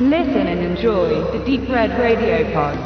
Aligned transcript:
Listen 0.00 0.48
and 0.48 0.60
enjoy 0.60 1.22
the 1.30 1.38
Deep 1.46 1.68
Red 1.70 1.92
Radio 1.92 2.44
Pod. 2.52 2.76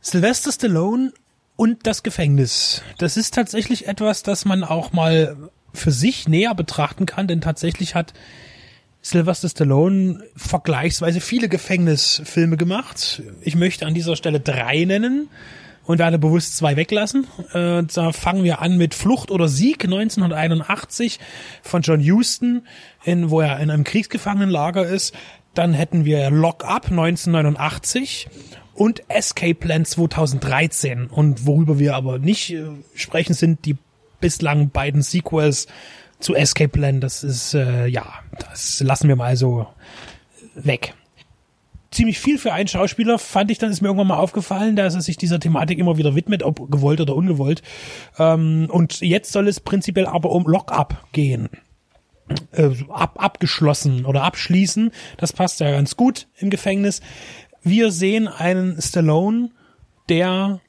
Sylvester 0.00 0.52
Stallone 0.52 1.12
und 1.56 1.88
das 1.88 2.04
Gefängnis. 2.04 2.80
Das 2.98 3.16
ist 3.16 3.34
tatsächlich 3.34 3.88
etwas, 3.88 4.22
das 4.22 4.44
man 4.44 4.62
auch 4.62 4.92
mal 4.92 5.50
für 5.74 5.90
sich 5.90 6.28
näher 6.28 6.54
betrachten 6.54 7.04
kann, 7.04 7.26
denn 7.26 7.40
tatsächlich 7.40 7.96
hat 7.96 8.14
Sylvester 9.02 9.48
Stallone 9.48 10.22
vergleichsweise 10.36 11.20
viele 11.20 11.48
Gefängnisfilme 11.48 12.56
gemacht. 12.56 13.22
Ich 13.40 13.56
möchte 13.56 13.86
an 13.86 13.94
dieser 13.94 14.14
Stelle 14.14 14.38
drei 14.38 14.84
nennen 14.84 15.28
und 15.90 15.98
werde 15.98 16.18
bewusst 16.18 16.56
zwei 16.56 16.76
weglassen. 16.76 17.26
Äh, 17.52 17.82
da 17.82 18.12
fangen 18.12 18.44
wir 18.44 18.62
an 18.62 18.76
mit 18.76 18.94
Flucht 18.94 19.32
oder 19.32 19.48
Sieg 19.48 19.84
1981 19.84 21.18
von 21.62 21.82
John 21.82 22.00
Huston, 22.00 22.66
in, 23.04 23.30
wo 23.30 23.40
er 23.40 23.58
in 23.58 23.70
einem 23.70 23.82
Kriegsgefangenenlager 23.82 24.86
ist. 24.86 25.14
Dann 25.54 25.74
hätten 25.74 26.04
wir 26.04 26.30
Lock 26.30 26.64
Up 26.64 26.90
1989 26.90 28.28
und 28.74 29.02
Escape 29.08 29.56
Plan 29.56 29.84
2013. 29.84 31.08
Und 31.08 31.44
worüber 31.44 31.80
wir 31.80 31.96
aber 31.96 32.20
nicht 32.20 32.52
äh, 32.52 32.68
sprechen, 32.94 33.34
sind 33.34 33.64
die 33.64 33.76
bislang 34.20 34.70
beiden 34.70 35.02
Sequels 35.02 35.66
zu 36.20 36.36
Escape 36.36 36.68
Plan. 36.68 37.00
Das 37.00 37.24
ist, 37.24 37.54
äh, 37.54 37.86
ja, 37.86 38.06
das 38.38 38.78
lassen 38.80 39.08
wir 39.08 39.16
mal 39.16 39.36
so 39.36 39.66
weg. 40.54 40.94
Ziemlich 41.90 42.20
viel 42.20 42.38
für 42.38 42.52
einen 42.52 42.68
Schauspieler 42.68 43.18
fand 43.18 43.50
ich 43.50 43.58
dann, 43.58 43.70
ist 43.70 43.80
mir 43.80 43.88
irgendwann 43.88 44.06
mal 44.06 44.18
aufgefallen, 44.18 44.76
dass 44.76 44.94
er 44.94 45.00
sich 45.00 45.16
dieser 45.16 45.40
Thematik 45.40 45.78
immer 45.78 45.96
wieder 45.96 46.14
widmet, 46.14 46.42
ob 46.44 46.70
gewollt 46.70 47.00
oder 47.00 47.16
ungewollt. 47.16 47.62
Ähm, 48.18 48.68
und 48.70 49.00
jetzt 49.00 49.32
soll 49.32 49.48
es 49.48 49.60
prinzipiell 49.60 50.06
aber 50.06 50.30
um 50.30 50.44
Lock-up 50.44 51.06
gehen. 51.12 51.48
Äh, 52.52 52.70
ab, 52.88 53.16
abgeschlossen 53.20 54.04
oder 54.06 54.22
abschließen. 54.22 54.92
Das 55.16 55.32
passt 55.32 55.58
ja 55.58 55.70
ganz 55.72 55.96
gut 55.96 56.28
im 56.38 56.50
Gefängnis. 56.50 57.00
Wir 57.62 57.90
sehen 57.90 58.28
einen 58.28 58.80
Stallone, 58.80 59.50
der 60.08 60.60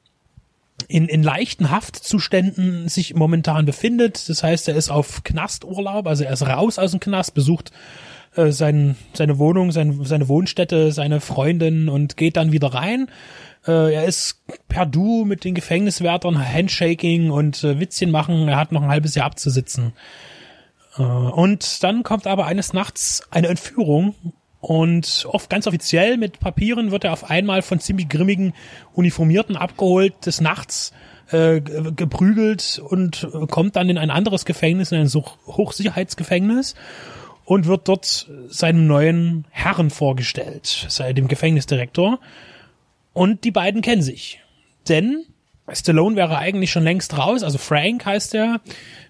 in, 0.88 1.06
in 1.06 1.22
leichten 1.22 1.70
Haftzuständen 1.70 2.88
sich 2.88 3.14
momentan 3.14 3.64
befindet. 3.64 4.28
Das 4.28 4.42
heißt, 4.42 4.68
er 4.68 4.74
ist 4.74 4.90
auf 4.90 5.22
Knasturlaub, 5.22 6.06
also 6.06 6.24
er 6.24 6.32
ist 6.32 6.46
raus 6.46 6.78
aus 6.78 6.90
dem 6.90 7.00
Knast, 7.00 7.34
besucht 7.34 7.70
äh, 8.34 8.50
sein, 8.50 8.96
seine 9.12 9.38
Wohnung, 9.38 9.72
sein, 9.72 10.04
seine 10.04 10.28
Wohnstätte, 10.28 10.92
seine 10.92 11.20
Freundin 11.20 11.88
und 11.88 12.16
geht 12.16 12.36
dann 12.36 12.52
wieder 12.52 12.68
rein. 12.68 13.08
Äh, 13.66 13.94
er 13.94 14.04
ist 14.04 14.42
per 14.68 14.86
Du 14.86 15.24
mit 15.24 15.44
den 15.44 15.54
Gefängniswärtern, 15.54 16.38
Handshaking 16.38 17.30
und 17.30 17.62
äh, 17.62 17.78
Witzchen 17.78 18.10
machen. 18.10 18.48
Er 18.48 18.56
hat 18.56 18.72
noch 18.72 18.82
ein 18.82 18.88
halbes 18.88 19.14
Jahr 19.14 19.26
abzusitzen. 19.26 19.92
Äh, 20.96 21.02
und 21.02 21.82
dann 21.82 22.02
kommt 22.02 22.26
aber 22.26 22.46
eines 22.46 22.72
Nachts 22.72 23.22
eine 23.30 23.48
Entführung 23.48 24.14
und 24.60 25.26
oft 25.28 25.50
ganz 25.50 25.66
offiziell 25.66 26.16
mit 26.16 26.40
Papieren 26.40 26.90
wird 26.90 27.04
er 27.04 27.12
auf 27.12 27.28
einmal 27.28 27.62
von 27.62 27.80
ziemlich 27.80 28.08
grimmigen 28.08 28.54
Uniformierten 28.94 29.56
abgeholt, 29.56 30.24
des 30.24 30.40
Nachts 30.40 30.92
äh, 31.32 31.60
geprügelt 31.60 32.80
und 32.88 33.28
kommt 33.50 33.76
dann 33.76 33.88
in 33.88 33.98
ein 33.98 34.10
anderes 34.10 34.44
Gefängnis, 34.44 34.92
in 34.92 35.00
ein 35.00 35.08
Hochsicherheitsgefängnis 35.08 36.76
und 37.52 37.66
wird 37.66 37.86
dort 37.86 38.30
seinem 38.48 38.86
neuen 38.86 39.44
Herrn 39.50 39.90
vorgestellt, 39.90 40.88
dem 41.14 41.28
Gefängnisdirektor. 41.28 42.18
Und 43.12 43.44
die 43.44 43.50
beiden 43.50 43.82
kennen 43.82 44.00
sich. 44.00 44.40
Denn 44.88 45.26
Stallone 45.70 46.16
wäre 46.16 46.38
eigentlich 46.38 46.70
schon 46.70 46.82
längst 46.82 47.18
raus, 47.18 47.42
also 47.42 47.58
Frank 47.58 48.06
heißt 48.06 48.34
er, 48.34 48.60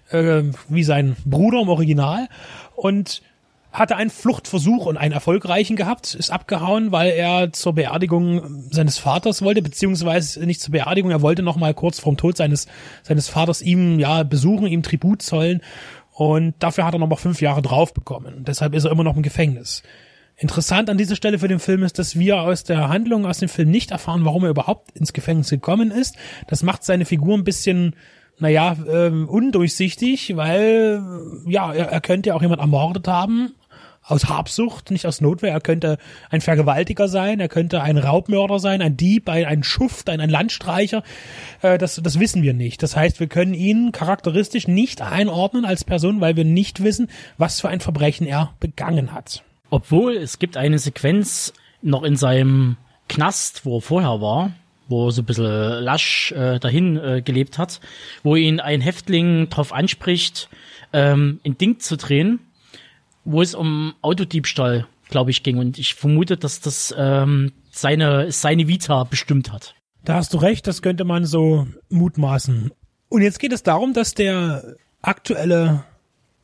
äh, 0.09 0.43
wie 0.67 0.83
sein 0.83 1.15
Bruder 1.23 1.61
im 1.61 1.69
Original. 1.69 2.27
Und 2.75 3.21
hatte 3.71 3.95
einen 3.95 4.09
Fluchtversuch 4.09 4.85
und 4.85 4.97
einen 4.97 5.13
erfolgreichen 5.13 5.75
gehabt, 5.77 6.13
ist 6.13 6.29
abgehauen, 6.29 6.91
weil 6.91 7.11
er 7.11 7.53
zur 7.53 7.73
Beerdigung 7.73 8.65
seines 8.69 8.99
Vaters 8.99 9.41
wollte, 9.41 9.63
beziehungsweise 9.63 10.45
nicht 10.45 10.61
zur 10.61 10.73
Beerdigung, 10.73 11.09
er 11.09 11.23
wollte 11.23 11.41
noch 11.41 11.55
mal 11.55 11.73
kurz 11.73 11.99
vorm 11.99 12.17
Tod 12.17 12.37
seines, 12.37 12.67
seines 13.01 13.29
Vaters 13.29 13.63
ihm, 13.63 13.99
ja, 13.99 14.21
besuchen, 14.21 14.67
ihm 14.67 14.83
Tribut 14.83 15.23
zollen 15.23 15.61
und 16.13 16.55
dafür 16.59 16.85
hat 16.85 16.93
er 16.93 16.99
noch 16.99 17.07
mal 17.07 17.15
fünf 17.15 17.41
Jahre 17.41 17.61
drauf 17.61 17.93
bekommen. 17.93 18.43
deshalb 18.45 18.73
ist 18.75 18.85
er 18.85 18.91
immer 18.91 19.03
noch 19.03 19.15
im 19.15 19.23
Gefängnis. 19.23 19.83
Interessant 20.35 20.89
an 20.89 20.97
dieser 20.97 21.15
Stelle 21.15 21.39
für 21.39 21.47
den 21.47 21.59
Film 21.59 21.83
ist, 21.83 21.99
dass 21.99 22.17
wir 22.17 22.41
aus 22.41 22.63
der 22.63 22.89
Handlung 22.89 23.25
aus 23.25 23.37
dem 23.37 23.49
Film 23.49 23.69
nicht 23.69 23.91
erfahren, 23.91 24.25
warum 24.25 24.43
er 24.43 24.49
überhaupt 24.49 24.91
ins 24.97 25.13
Gefängnis 25.13 25.49
gekommen 25.49 25.91
ist. 25.91 26.15
Das 26.47 26.63
macht 26.63 26.83
seine 26.83 27.05
Figur 27.05 27.37
ein 27.37 27.43
bisschen 27.43 27.95
naja, 28.39 28.75
ähm, 28.91 29.29
undurchsichtig, 29.29 30.35
weil 30.35 31.01
ja, 31.45 31.71
er, 31.71 31.89
er 31.89 32.01
könnte 32.01 32.29
ja 32.29 32.35
auch 32.35 32.41
jemand 32.41 32.61
ermordet 32.61 33.07
haben 33.07 33.53
aus 34.03 34.25
Habsucht, 34.25 34.91
nicht 34.91 35.05
aus 35.05 35.21
Notwehr. 35.21 35.51
Er 35.51 35.61
könnte 35.61 35.97
ein 36.29 36.41
Vergewaltiger 36.41 37.07
sein, 37.07 37.39
er 37.39 37.47
könnte 37.47 37.81
ein 37.81 37.97
Raubmörder 37.97 38.59
sein, 38.59 38.81
ein 38.81 38.97
Dieb, 38.97 39.29
ein, 39.29 39.45
ein 39.45 39.63
Schuft, 39.63 40.09
ein, 40.09 40.19
ein 40.19 40.29
Landstreicher. 40.29 41.03
Äh, 41.61 41.77
das, 41.77 41.99
das 42.03 42.19
wissen 42.19 42.43
wir 42.43 42.53
nicht. 42.53 42.83
Das 42.83 42.95
heißt, 42.95 43.19
wir 43.19 43.27
können 43.27 43.53
ihn 43.53 43.91
charakteristisch 43.91 44.67
nicht 44.67 45.01
einordnen 45.01 45.65
als 45.65 45.83
Person, 45.83 46.21
weil 46.21 46.35
wir 46.35 46.45
nicht 46.45 46.83
wissen, 46.83 47.09
was 47.37 47.61
für 47.61 47.69
ein 47.69 47.79
Verbrechen 47.79 48.27
er 48.27 48.53
begangen 48.59 49.13
hat. 49.13 49.43
Obwohl 49.69 50.15
es 50.17 50.39
gibt 50.39 50.57
eine 50.57 50.79
Sequenz 50.79 51.53
noch 51.81 52.03
in 52.03 52.15
seinem 52.15 52.77
Knast, 53.09 53.65
wo 53.65 53.77
er 53.77 53.81
vorher 53.81 54.21
war, 54.21 54.51
wo 54.87 55.07
er 55.07 55.11
so 55.11 55.21
ein 55.21 55.25
bisschen 55.25 55.83
lasch 55.83 56.31
äh, 56.33 56.59
dahin 56.59 56.97
äh, 56.97 57.21
gelebt 57.21 57.57
hat, 57.57 57.79
wo 58.21 58.35
ihn 58.35 58.59
ein 58.59 58.81
Häftling 58.81 59.49
darauf 59.49 59.73
anspricht, 59.73 60.49
ähm, 60.91 61.39
ein 61.45 61.57
Ding 61.57 61.79
zu 61.79 61.97
drehen 61.97 62.39
wo 63.25 63.41
es 63.41 63.55
um 63.55 63.93
Autodiebstahl, 64.01 64.87
glaube 65.09 65.31
ich, 65.31 65.43
ging. 65.43 65.57
Und 65.57 65.77
ich 65.79 65.95
vermute, 65.95 66.37
dass 66.37 66.59
das 66.59 66.93
ähm, 66.97 67.51
seine, 67.71 68.31
seine 68.31 68.67
Vita 68.67 69.03
bestimmt 69.03 69.51
hat. 69.51 69.75
Da 70.03 70.15
hast 70.15 70.33
du 70.33 70.37
recht, 70.37 70.67
das 70.67 70.81
könnte 70.81 71.05
man 71.05 71.25
so 71.25 71.67
mutmaßen. 71.89 72.71
Und 73.09 73.21
jetzt 73.21 73.39
geht 73.39 73.53
es 73.53 73.63
darum, 73.63 73.93
dass 73.93 74.13
der 74.13 74.75
aktuelle 75.01 75.85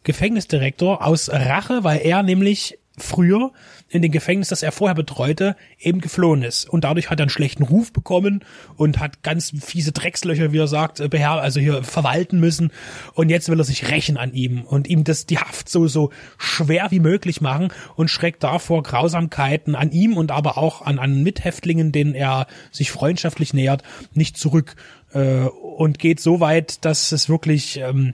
Gefängnisdirektor 0.03 1.06
aus 1.06 1.29
Rache, 1.29 1.84
weil 1.84 2.00
er 2.00 2.23
nämlich 2.23 2.78
früher 2.99 3.51
in 3.89 4.01
den 4.01 4.11
Gefängnis, 4.11 4.49
das 4.49 4.63
er 4.63 4.71
vorher 4.71 4.95
betreute, 4.95 5.55
eben 5.79 6.01
geflohen 6.01 6.43
ist. 6.43 6.69
Und 6.69 6.83
dadurch 6.83 7.09
hat 7.09 7.19
er 7.19 7.23
einen 7.23 7.29
schlechten 7.29 7.63
Ruf 7.63 7.91
bekommen 7.91 8.43
und 8.75 8.99
hat 8.99 9.23
ganz 9.23 9.51
fiese 9.59 9.91
Dreckslöcher, 9.91 10.51
wie 10.51 10.59
er 10.59 10.67
sagt, 10.67 10.99
äh, 10.99 11.07
beher 11.07 11.31
also 11.31 11.59
hier 11.59 11.83
verwalten 11.83 12.39
müssen. 12.39 12.71
Und 13.13 13.29
jetzt 13.29 13.49
will 13.49 13.59
er 13.59 13.63
sich 13.63 13.89
rächen 13.89 14.17
an 14.17 14.33
ihm 14.33 14.61
und 14.61 14.88
ihm 14.88 15.03
das, 15.03 15.25
die 15.25 15.39
Haft 15.39 15.69
so, 15.69 15.88
so 15.88 16.11
schwer 16.38 16.88
wie 16.91 16.99
möglich 16.99 17.41
machen 17.41 17.69
und 17.95 18.09
schreckt 18.09 18.43
davor 18.43 18.83
Grausamkeiten 18.83 19.75
an 19.75 19.91
ihm 19.91 20.17
und 20.17 20.31
aber 20.31 20.57
auch 20.57 20.81
an, 20.81 20.99
an 20.99 21.23
Mithäftlingen, 21.23 21.91
denen 21.91 22.13
er 22.13 22.47
sich 22.71 22.91
freundschaftlich 22.91 23.53
nähert, 23.53 23.83
nicht 24.13 24.38
zurück. 24.38 24.75
Äh, 25.13 25.45
und 25.79 25.99
geht 25.99 26.19
so 26.19 26.39
weit, 26.39 26.85
dass 26.85 27.11
es 27.11 27.29
wirklich, 27.29 27.77
ähm, 27.77 28.13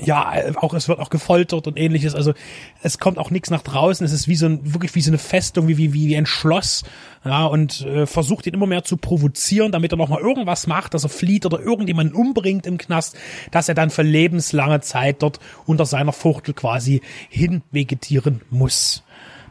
ja, 0.00 0.32
auch 0.56 0.74
es 0.74 0.88
wird 0.88 0.98
auch 0.98 1.10
gefoltert 1.10 1.66
und 1.66 1.78
ähnliches. 1.78 2.14
Also 2.14 2.34
es 2.82 2.98
kommt 2.98 3.18
auch 3.18 3.30
nichts 3.30 3.50
nach 3.50 3.62
draußen. 3.62 4.04
Es 4.04 4.12
ist 4.12 4.28
wie 4.28 4.36
so 4.36 4.46
ein 4.46 4.74
wirklich 4.74 4.94
wie 4.94 5.00
so 5.00 5.10
eine 5.10 5.18
Festung, 5.18 5.68
wie 5.68 5.78
wie 5.78 5.92
wie 5.92 6.16
ein 6.16 6.26
Schloss. 6.26 6.84
Ja 7.24 7.46
und 7.46 7.82
äh, 7.82 8.06
versucht 8.06 8.46
ihn 8.46 8.54
immer 8.54 8.66
mehr 8.66 8.84
zu 8.84 8.96
provozieren, 8.96 9.72
damit 9.72 9.92
er 9.92 9.98
noch 9.98 10.08
mal 10.08 10.20
irgendwas 10.20 10.66
macht, 10.66 10.94
dass 10.94 11.04
er 11.04 11.10
flieht 11.10 11.46
oder 11.46 11.60
irgendjemanden 11.60 12.14
umbringt 12.14 12.66
im 12.66 12.78
Knast, 12.78 13.16
dass 13.50 13.68
er 13.68 13.74
dann 13.74 13.90
für 13.90 14.02
lebenslange 14.02 14.80
Zeit 14.80 15.22
dort 15.22 15.40
unter 15.66 15.84
seiner 15.84 16.12
Fuchtel 16.12 16.54
quasi 16.54 17.02
hinvegetieren 17.28 18.42
muss. 18.50 19.02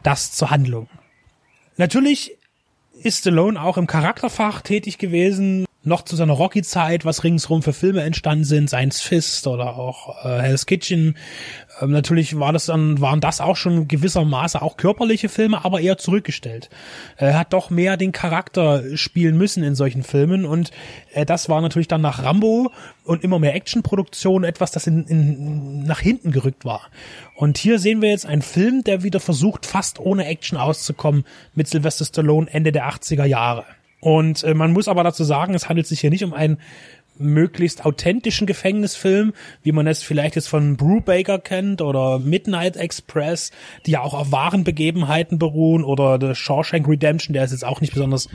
Das 0.02 0.32
zur 0.32 0.50
Handlung. 0.50 0.88
Natürlich 1.76 2.36
ist 3.02 3.18
Stallone 3.18 3.62
auch 3.62 3.76
im 3.76 3.86
Charakterfach 3.86 4.62
tätig 4.62 4.98
gewesen 4.98 5.67
noch 5.88 6.02
zu 6.02 6.14
seiner 6.16 6.34
Rocky-Zeit, 6.34 7.04
was 7.04 7.24
ringsrum 7.24 7.62
für 7.62 7.72
Filme 7.72 8.02
entstanden 8.02 8.44
sind, 8.44 8.68
Science 8.68 9.00
Fist 9.00 9.46
oder 9.46 9.76
auch 9.76 10.24
äh, 10.24 10.40
Hell's 10.40 10.66
Kitchen. 10.66 11.16
Ähm, 11.80 11.90
natürlich 11.90 12.38
war 12.38 12.52
das 12.52 12.66
dann, 12.66 13.00
waren 13.00 13.20
das 13.20 13.40
auch 13.40 13.56
schon 13.56 13.88
gewissermaßen 13.88 14.60
auch 14.60 14.76
körperliche 14.76 15.28
Filme, 15.28 15.64
aber 15.64 15.80
eher 15.80 15.98
zurückgestellt. 15.98 16.70
Er 17.16 17.38
hat 17.38 17.52
doch 17.52 17.70
mehr 17.70 17.96
den 17.96 18.12
Charakter 18.12 18.96
spielen 18.96 19.36
müssen 19.36 19.64
in 19.64 19.74
solchen 19.74 20.02
Filmen 20.02 20.44
und 20.44 20.70
äh, 21.12 21.26
das 21.26 21.48
war 21.48 21.60
natürlich 21.60 21.88
dann 21.88 22.00
nach 22.00 22.22
Rambo 22.22 22.70
und 23.04 23.24
immer 23.24 23.38
mehr 23.38 23.54
Actionproduktion 23.54 24.44
etwas, 24.44 24.70
das 24.70 24.86
in, 24.86 25.04
in, 25.06 25.82
nach 25.84 26.00
hinten 26.00 26.30
gerückt 26.30 26.64
war. 26.64 26.82
Und 27.34 27.58
hier 27.58 27.78
sehen 27.78 28.02
wir 28.02 28.10
jetzt 28.10 28.26
einen 28.26 28.42
Film, 28.42 28.84
der 28.84 29.02
wieder 29.02 29.20
versucht, 29.20 29.64
fast 29.64 29.98
ohne 29.98 30.26
Action 30.26 30.58
auszukommen 30.58 31.24
mit 31.54 31.68
Sylvester 31.68 32.04
Stallone 32.04 32.48
Ende 32.50 32.72
der 32.72 32.88
80er 32.88 33.24
Jahre. 33.24 33.64
Und 34.00 34.44
äh, 34.44 34.54
man 34.54 34.72
muss 34.72 34.88
aber 34.88 35.02
dazu 35.02 35.24
sagen, 35.24 35.54
es 35.54 35.68
handelt 35.68 35.86
sich 35.86 36.00
hier 36.00 36.10
nicht 36.10 36.24
um 36.24 36.32
einen 36.32 36.58
möglichst 37.18 37.84
authentischen 37.84 38.46
Gefängnisfilm, 38.46 39.32
wie 39.62 39.72
man 39.72 39.86
es 39.86 40.02
vielleicht 40.02 40.36
jetzt 40.36 40.48
von 40.48 40.76
Brubaker 40.76 41.38
kennt 41.38 41.82
oder 41.82 42.18
Midnight 42.18 42.76
Express, 42.76 43.50
die 43.86 43.92
ja 43.92 44.02
auch 44.02 44.14
auf 44.14 44.30
wahren 44.30 44.64
Begebenheiten 44.64 45.38
beruhen 45.38 45.84
oder 45.84 46.18
The 46.20 46.34
Shawshank 46.34 46.86
Redemption, 46.88 47.34
der 47.34 47.44
ist 47.44 47.50
jetzt 47.50 47.64
auch 47.64 47.80
nicht 47.80 47.92
besonders 47.92 48.28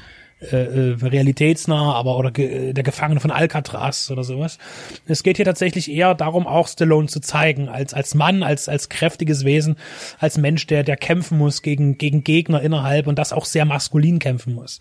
äh, 0.51 0.91
äh 0.91 0.95
realitätsnah, 1.01 1.93
aber 1.93 2.17
oder 2.17 2.31
ge 2.31 2.73
der 2.73 2.83
Gefangene 2.83 3.19
von 3.19 3.31
Alcatraz 3.31 4.09
oder 4.11 4.23
sowas. 4.23 4.57
Es 5.05 5.23
geht 5.23 5.37
hier 5.37 5.45
tatsächlich 5.45 5.91
eher 5.91 6.15
darum, 6.15 6.47
auch 6.47 6.67
Stallone 6.67 7.07
zu 7.07 7.19
zeigen, 7.19 7.69
als 7.69 7.93
als 7.93 8.15
Mann, 8.15 8.43
als 8.43 8.69
als 8.69 8.89
kräftiges 8.89 9.45
Wesen, 9.45 9.77
als 10.19 10.37
Mensch, 10.37 10.67
der 10.67 10.83
der 10.83 10.97
kämpfen 10.97 11.37
muss 11.37 11.61
gegen 11.61 11.97
gegen 11.97 12.23
Gegner 12.23 12.61
innerhalb 12.61 13.07
und 13.07 13.19
das 13.19 13.33
auch 13.33 13.45
sehr 13.45 13.65
maskulin 13.65 14.19
kämpfen 14.19 14.53
muss. 14.53 14.79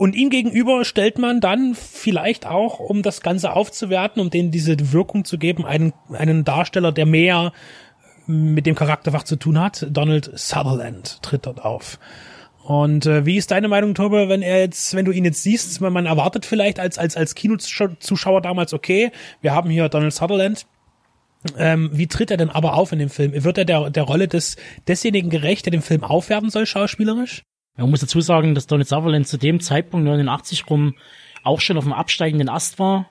Und 0.00 0.16
ihm 0.16 0.30
gegenüber 0.30 0.86
stellt 0.86 1.18
man 1.18 1.42
dann 1.42 1.74
vielleicht 1.74 2.46
auch, 2.46 2.80
um 2.80 3.02
das 3.02 3.20
Ganze 3.20 3.52
aufzuwerten, 3.52 4.22
um 4.22 4.30
denen 4.30 4.50
diese 4.50 4.92
Wirkung 4.92 5.26
zu 5.26 5.36
geben, 5.36 5.66
einen, 5.66 5.92
einen 6.10 6.42
Darsteller, 6.42 6.90
der 6.90 7.04
mehr 7.04 7.52
mit 8.26 8.64
dem 8.64 8.74
Charakterfach 8.74 9.24
zu 9.24 9.36
tun 9.36 9.60
hat. 9.60 9.86
Donald 9.90 10.30
Sutherland 10.34 11.20
tritt 11.20 11.44
dort 11.44 11.62
auf. 11.62 11.98
Und 12.70 13.04
äh, 13.04 13.26
wie 13.26 13.36
ist 13.36 13.50
deine 13.50 13.66
Meinung, 13.66 13.94
Tobe, 13.94 14.28
wenn 14.28 14.42
er 14.42 14.60
jetzt, 14.60 14.94
wenn 14.94 15.04
du 15.04 15.10
ihn 15.10 15.24
jetzt 15.24 15.42
siehst, 15.42 15.80
man, 15.80 16.06
erwartet 16.06 16.46
vielleicht 16.46 16.78
als 16.78 16.98
als 16.98 17.16
als 17.16 17.34
Kinozuschauer 17.34 18.42
damals, 18.42 18.72
okay, 18.72 19.10
wir 19.40 19.56
haben 19.56 19.70
hier 19.70 19.88
Donald 19.88 20.12
Sutherland. 20.12 20.66
Ähm, 21.58 21.90
wie 21.92 22.06
tritt 22.06 22.30
er 22.30 22.36
denn 22.36 22.48
aber 22.48 22.74
auf 22.74 22.92
in 22.92 23.00
dem 23.00 23.10
Film? 23.10 23.32
Wird 23.34 23.58
er 23.58 23.64
der 23.64 23.90
der 23.90 24.04
Rolle 24.04 24.28
des 24.28 24.54
desjenigen 24.86 25.30
gerecht, 25.30 25.66
der 25.66 25.72
den 25.72 25.82
Film 25.82 26.04
aufwerten 26.04 26.48
soll, 26.48 26.64
schauspielerisch? 26.64 27.42
Man 27.76 27.90
muss 27.90 28.02
dazu 28.02 28.20
sagen, 28.20 28.54
dass 28.54 28.68
Donald 28.68 28.88
Sutherland 28.88 29.26
zu 29.26 29.36
dem 29.36 29.58
Zeitpunkt 29.58 30.06
89 30.06 30.70
rum 30.70 30.94
auch 31.42 31.60
schon 31.60 31.76
auf 31.76 31.82
dem 31.82 31.92
absteigenden 31.92 32.48
Ast 32.48 32.78
war 32.78 33.10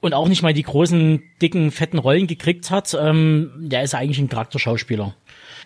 und 0.00 0.14
auch 0.14 0.28
nicht 0.28 0.42
mal 0.42 0.54
die 0.54 0.62
großen, 0.62 1.20
dicken, 1.42 1.72
fetten 1.72 1.98
Rollen 1.98 2.28
gekriegt 2.28 2.70
hat. 2.70 2.96
Ähm, 2.96 3.50
der 3.56 3.82
ist 3.82 3.96
eigentlich 3.96 4.20
ein 4.20 4.28
Charakterschauspieler. 4.28 5.16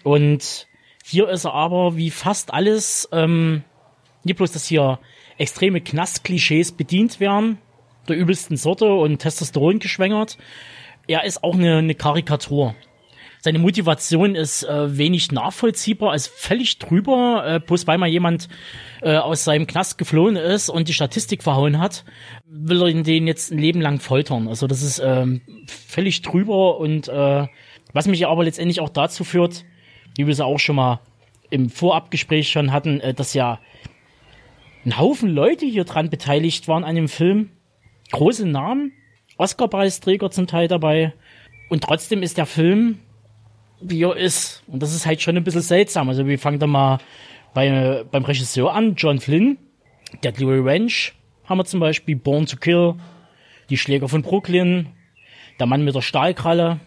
Und 0.03 0.70
hier 1.11 1.29
ist 1.29 1.45
er 1.45 1.55
aber 1.55 1.97
wie 1.97 2.11
fast 2.11 2.53
alles, 2.53 3.09
ähm, 3.13 3.65
nicht 4.25 4.37
bloß, 4.37 4.53
dass 4.53 4.67
hier 4.67 4.99
extreme 5.39 5.81
Knastklischees 5.81 6.73
bedient 6.73 7.21
werden, 7.21 7.59
der 8.09 8.17
übelsten 8.17 8.57
Sorte 8.57 8.93
und 8.93 9.19
Testosteron 9.19 9.79
geschwängert. 9.79 10.39
Er 11.07 11.25
ist 11.25 11.43
auch 11.43 11.55
eine, 11.55 11.79
eine 11.79 11.95
Karikatur 11.95 12.75
seine 13.43 13.59
Motivation 13.59 14.35
ist 14.35 14.65
äh, 14.65 14.99
wenig 14.99 15.33
nachvollziehbar, 15.33 16.15
ist 16.15 16.29
völlig 16.29 16.79
drüber, 16.79 17.45
äh, 17.47 17.61
bloß 17.61 17.87
weil 17.87 17.99
mal 17.99 18.09
jemand 18.09 18.49
äh, 19.01 19.17
aus 19.17 19.45
seinem 19.45 19.67
Knast 19.67 19.97
geflohen 19.97 20.37
ist 20.37 20.69
und 20.69 20.89
die 20.89 20.93
Statistik 20.93 21.43
verhauen 21.43 21.79
hat, 21.79 22.05
will 22.47 22.83
er 22.83 23.03
den 23.03 23.27
jetzt 23.27 23.51
ein 23.51 23.59
Leben 23.59 23.81
lang 23.81 23.99
foltern. 23.99 24.47
Also 24.47 24.67
das 24.67 24.83
ist 24.83 25.01
ähm, 25.03 25.41
völlig 25.67 26.23
drüber 26.23 26.79
und 26.79 27.09
äh, 27.09 27.47
was 27.93 28.07
mich 28.07 28.27
aber 28.27 28.45
letztendlich 28.45 28.81
auch 28.81 28.91
dazu 28.91 29.25
führt, 29.25 29.65
wie 30.17 30.27
wir 30.27 30.33
es 30.33 30.41
auch 30.41 30.59
schon 30.59 30.77
mal 30.77 31.01
im 31.51 31.69
Vorabgespräch 31.69 32.51
schon 32.51 32.73
hatten, 32.73 33.01
äh, 33.01 33.15
dass 33.15 33.35
ja 33.35 33.59
ein 34.85 34.99
Haufen 34.99 35.31
Leute 35.31 35.67
hier 35.67 35.85
dran 35.85 36.11
beteiligt 36.11 36.69
waren 36.69 36.85
an 36.85 36.95
dem 36.95 37.09
Film. 37.09 37.51
Große 38.13 38.47
Namen, 38.47 38.93
Oscar-Preisträger 39.37 40.31
zum 40.31 40.47
Teil 40.47 40.69
dabei. 40.69 41.13
Und 41.69 41.85
trotzdem 41.85 42.23
ist 42.23 42.39
der 42.39 42.47
Film 42.47 42.99
wie 43.81 44.03
er 44.03 44.17
ist. 44.17 44.63
Und 44.67 44.83
das 44.83 44.95
ist 44.95 45.07
halt 45.07 45.23
schon 45.23 45.37
ein 45.37 45.45
bisschen 45.45 45.63
seltsam. 45.63 46.09
Also 46.09 46.27
wir 46.27 46.39
fangen 46.39 46.59
da 46.59 46.67
mal 46.67 46.99
bei, 47.55 48.05
beim 48.11 48.25
Regisseur 48.25 48.73
an, 48.73 48.95
John 48.95 49.19
Flynn, 49.19 49.59
Deadly 50.23 50.45
Revenge 50.45 51.13
haben 51.45 51.59
wir 51.59 51.65
zum 51.65 51.81
Beispiel, 51.81 52.15
Born 52.15 52.47
to 52.47 52.57
Kill, 52.57 52.95
Die 53.71 53.77
Schläger 53.77 54.09
von 54.09 54.23
Brooklyn, 54.23 54.87
Der 55.59 55.67
Mann 55.67 55.85
mit 55.85 55.95
der 55.95 56.01
Stahlkralle, 56.01 56.79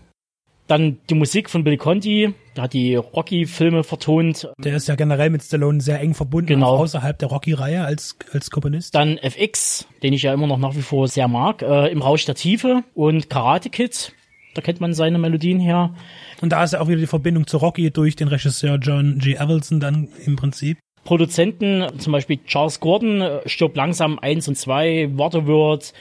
dann 0.68 0.98
die 1.10 1.16
Musik 1.16 1.50
von 1.50 1.64
Bill 1.64 1.78
Conti, 1.78 2.34
der 2.56 2.64
hat 2.64 2.74
die 2.74 2.96
Rocky-Filme 2.96 3.84
vertont. 3.84 4.50
Der 4.58 4.76
ist 4.76 4.88
ja 4.88 4.96
generell 4.96 5.30
mit 5.30 5.44
Stallone 5.44 5.82
sehr 5.82 6.00
eng 6.00 6.14
verbunden, 6.14 6.48
genau. 6.48 6.78
außerhalb 6.78 7.18
der 7.18 7.30
Rocky-Reihe 7.30 7.84
als, 7.84 8.18
als 8.32 8.50
Komponist. 8.50 8.96
Dann 8.96 9.18
FX, 9.18 9.88
den 10.04 10.14
ich 10.14 10.24
ja 10.24 10.34
immer 10.34 10.48
noch 10.48 10.58
nach 10.58 10.76
wie 10.76 10.82
vor 10.82 11.08
sehr 11.08 11.28
mag, 11.28 11.62
äh, 11.62 11.92
Im 11.92 12.02
Rausch 12.02 12.26
der 12.26 12.36
Tiefe 12.36 12.84
und 12.94 13.30
Karate 13.30 13.70
Kid, 13.70 14.14
da 14.54 14.62
kennt 14.62 14.80
man 14.80 14.94
seine 14.94 15.18
Melodien 15.18 15.60
her. 15.60 15.96
Und 16.42 16.52
da 16.52 16.64
ist 16.64 16.74
ja 16.74 16.82
auch 16.82 16.88
wieder 16.88 17.00
die 17.00 17.08
Verbindung 17.08 17.48
zu 17.48 17.58
Rocky 17.58 17.92
durch 17.92 18.16
den 18.16 18.28
Regisseur 18.28 18.78
John 18.78 19.18
G. 19.18 19.34
Evelson 19.34 19.80
dann 19.80 20.10
im 20.26 20.36
Prinzip. 20.36 20.78
Produzenten, 21.04 21.86
zum 22.00 22.14
Beispiel 22.14 22.40
Charles 22.46 22.80
Gordon, 22.80 23.22
äh, 23.22 23.50
stirbt 23.50 23.76
langsam 23.76 24.20
eins 24.20 24.48
und 24.48 24.56
zwei, 24.56 25.10
Waterworld, 25.14 25.94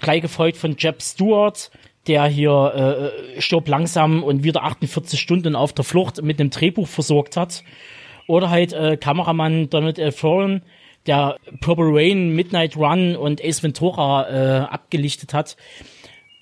gleich 0.00 0.22
gefolgt 0.22 0.56
von 0.56 0.76
Jeb 0.76 1.02
Stewart, 1.02 1.70
der 2.06 2.26
hier 2.26 3.12
äh, 3.36 3.40
stirbt 3.40 3.68
langsam 3.68 4.22
und 4.22 4.44
wieder 4.44 4.62
48 4.62 5.20
Stunden 5.20 5.54
auf 5.54 5.72
der 5.72 5.84
Flucht 5.84 6.22
mit 6.22 6.40
einem 6.40 6.50
Drehbuch 6.50 6.88
versorgt 6.88 7.36
hat. 7.36 7.62
Oder 8.26 8.50
halt 8.50 8.72
äh, 8.72 8.96
Kameramann 8.96 9.70
Donald 9.70 9.98
L. 9.98 10.12
Foran, 10.12 10.62
der 11.06 11.36
Purple 11.60 11.90
Rain, 11.90 12.34
Midnight 12.34 12.76
Run 12.76 13.16
und 13.16 13.42
Ace 13.44 13.62
Ventura 13.62 14.28
äh, 14.28 14.60
abgelichtet 14.60 15.34
hat. 15.34 15.56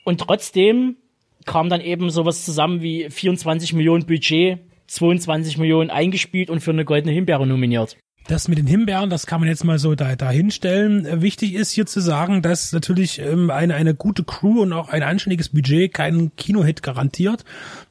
Und 0.04 0.20
trotzdem 0.20 0.96
kam 1.44 1.68
dann 1.68 1.80
eben 1.80 2.10
sowas 2.10 2.44
zusammen 2.44 2.82
wie 2.82 3.08
24 3.08 3.72
Millionen 3.72 4.06
Budget, 4.06 4.58
22 4.86 5.58
Millionen 5.58 5.90
eingespielt 5.90 6.50
und 6.50 6.60
für 6.60 6.70
eine 6.70 6.84
goldene 6.84 7.12
Himbeere 7.12 7.46
nominiert. 7.46 7.96
Das 8.28 8.46
mit 8.46 8.58
den 8.58 8.66
Himbeeren, 8.66 9.08
das 9.08 9.24
kann 9.24 9.40
man 9.40 9.48
jetzt 9.48 9.64
mal 9.64 9.78
so 9.78 9.94
da, 9.94 10.14
da 10.14 10.30
hinstellen. 10.30 11.22
Wichtig 11.22 11.54
ist 11.54 11.70
hier 11.70 11.86
zu 11.86 12.00
sagen, 12.00 12.42
dass 12.42 12.72
natürlich 12.72 13.20
ähm, 13.20 13.48
eine, 13.48 13.74
eine 13.74 13.94
gute 13.94 14.22
Crew 14.22 14.60
und 14.60 14.74
auch 14.74 14.90
ein 14.90 15.02
anständiges 15.02 15.48
Budget 15.48 15.94
keinen 15.94 16.36
Kinohit 16.36 16.82
garantiert. 16.82 17.46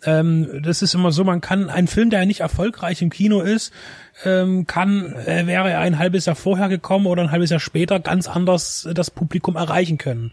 Ähm, 0.05 0.61
das 0.61 0.83
ist 0.83 0.93
immer 0.93 1.11
so, 1.11 1.23
man 1.23 1.41
kann 1.41 1.71
einen 1.71 1.87
Film, 1.87 2.11
der 2.11 2.23
nicht 2.27 2.41
erfolgreich 2.41 3.01
im 3.01 3.09
Kino 3.09 3.41
ist, 3.41 3.73
ähm, 4.25 4.65
kann, 4.65 5.13
äh, 5.25 5.45
wäre 5.45 5.69
er 5.69 5.79
ein 5.79 5.99
halbes 5.99 6.25
Jahr 6.25 6.35
vorher 6.35 6.69
gekommen 6.69 7.05
oder 7.05 7.21
ein 7.21 7.31
halbes 7.31 7.51
Jahr 7.51 7.59
später 7.59 7.99
ganz 7.99 8.27
anders 8.27 8.87
das 8.93 9.11
Publikum 9.11 9.55
erreichen 9.55 9.97
können. 9.97 10.31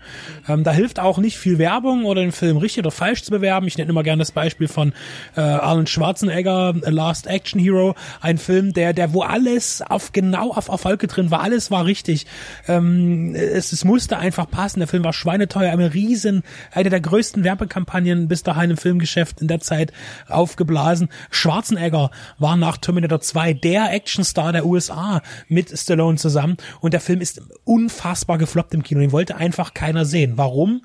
Ähm, 0.48 0.64
da 0.64 0.72
hilft 0.72 1.00
auch 1.00 1.18
nicht 1.18 1.36
viel 1.36 1.58
Werbung 1.58 2.04
oder 2.04 2.22
den 2.22 2.32
Film 2.32 2.56
richtig 2.56 2.84
oder 2.84 2.90
falsch 2.90 3.22
zu 3.24 3.30
bewerben. 3.30 3.66
Ich 3.66 3.76
nenne 3.76 3.90
immer 3.90 4.02
gerne 4.02 4.20
das 4.20 4.32
Beispiel 4.32 4.68
von 4.68 4.94
äh, 5.36 5.40
Arnold 5.40 5.90
Schwarzenegger, 5.90 6.74
Last 6.84 7.26
Action 7.26 7.60
Hero, 7.60 7.94
ein 8.20 8.38
Film, 8.38 8.72
der, 8.72 8.94
der 8.94 9.12
wo 9.12 9.22
alles 9.22 9.82
auf 9.82 10.12
genau 10.12 10.52
auf 10.52 10.68
Erfolge 10.68 11.06
drin 11.06 11.30
war, 11.30 11.42
alles 11.42 11.70
war 11.70 11.84
richtig. 11.84 12.26
Ähm, 12.66 13.34
es, 13.34 13.72
es 13.72 13.84
musste 13.84 14.16
einfach 14.18 14.50
passen. 14.50 14.80
Der 14.80 14.88
Film 14.88 15.04
war 15.04 15.12
schweineteuer, 15.12 15.70
eine 15.70 15.92
riesen, 15.92 16.42
eine 16.72 16.88
der 16.88 17.00
größten 17.00 17.44
Werbekampagnen 17.44 18.28
bis 18.28 18.42
dahin 18.42 18.70
im 18.70 18.76
Filmgeschäft 18.76 19.42
in 19.42 19.48
der 19.48 19.60
Zeit 19.60 19.92
aufgeblasen. 20.28 21.08
Schwarzenegger 21.30 22.10
war 22.38 22.56
nach 22.56 22.78
Terminator 22.78 23.20
2 23.20 23.52
der 23.52 23.73
der 23.74 23.92
Actionstar 23.92 24.52
der 24.52 24.66
USA 24.66 25.20
mit 25.48 25.76
Stallone 25.76 26.16
zusammen 26.16 26.56
und 26.80 26.94
der 26.94 27.00
Film 27.00 27.20
ist 27.20 27.42
unfassbar 27.64 28.38
gefloppt 28.38 28.72
im 28.72 28.84
Kino. 28.84 29.00
Den 29.00 29.10
wollte 29.10 29.34
einfach 29.34 29.74
keiner 29.74 30.04
sehen. 30.04 30.34
Warum? 30.36 30.82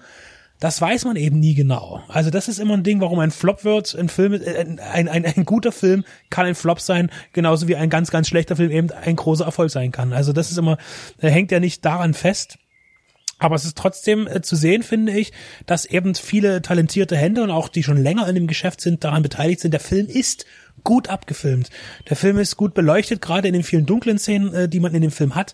Das 0.59 0.81
weiß 0.81 1.06
man 1.06 1.15
eben 1.15 1.39
nie 1.39 1.53
genau. 1.53 2.01
Also 2.07 2.31
das 2.31 2.47
ist 2.47 2.57
immer 2.57 2.73
ein 2.73 2.81
Ding, 2.81 2.99
warum 2.99 3.19
ein 3.19 3.30
Flop 3.30 3.63
wird. 3.63 3.94
Ein 3.94 4.09
Film, 4.09 4.33
äh, 4.33 4.66
ein, 4.92 5.07
ein, 5.07 5.23
ein 5.23 5.45
guter 5.45 5.71
Film 5.71 6.04
kann 6.31 6.47
ein 6.47 6.56
Flop 6.56 6.81
sein, 6.81 7.11
genauso 7.31 7.68
wie 7.68 7.75
ein 7.75 7.92
ganz, 7.92 8.09
ganz 8.09 8.28
schlechter 8.28 8.56
Film 8.56 8.71
eben 8.71 8.90
ein 8.92 9.16
großer 9.16 9.45
Erfolg 9.45 9.69
sein 9.69 9.92
kann. 9.92 10.11
Also 10.11 10.33
das 10.33 10.49
ist 10.49 10.57
immer, 10.57 10.80
hängt 11.19 11.52
ja 11.52 11.59
nicht 11.59 11.85
daran 11.85 12.16
fest. 12.16 12.57
Aber 13.37 13.56
es 13.56 13.66
ist 13.66 13.78
trotzdem 13.78 14.25
äh, 14.25 14.42
zu 14.42 14.56
sehen, 14.56 14.81
finde 14.81 15.13
ich, 15.13 15.31
dass 15.68 15.85
eben 15.85 16.16
viele 16.16 16.63
talentierte 16.63 17.16
Hände 17.16 17.44
und 17.44 17.52
auch 17.52 17.69
die 17.69 17.83
schon 17.83 18.02
länger 18.02 18.28
in 18.28 18.33
dem 18.33 18.47
Geschäft 18.47 18.81
sind, 18.81 19.04
daran 19.04 19.21
beteiligt 19.21 19.59
sind. 19.59 19.71
Der 19.71 19.80
Film 19.80 20.07
ist 20.07 20.47
gut 20.83 21.09
abgefilmt. 21.09 21.69
Der 22.09 22.16
Film 22.16 22.38
ist 22.38 22.57
gut 22.57 22.74
beleuchtet, 22.74 23.21
gerade 23.21 23.48
in 23.48 23.54
den 23.54 23.64
vielen 23.64 23.86
dunklen 23.86 24.18
Szenen, 24.18 24.54
äh, 24.54 24.69
die 24.69 24.80
man 24.80 24.94
in 24.94 25.02
dem 25.02 25.12
Film 25.12 25.36
hat. 25.36 25.54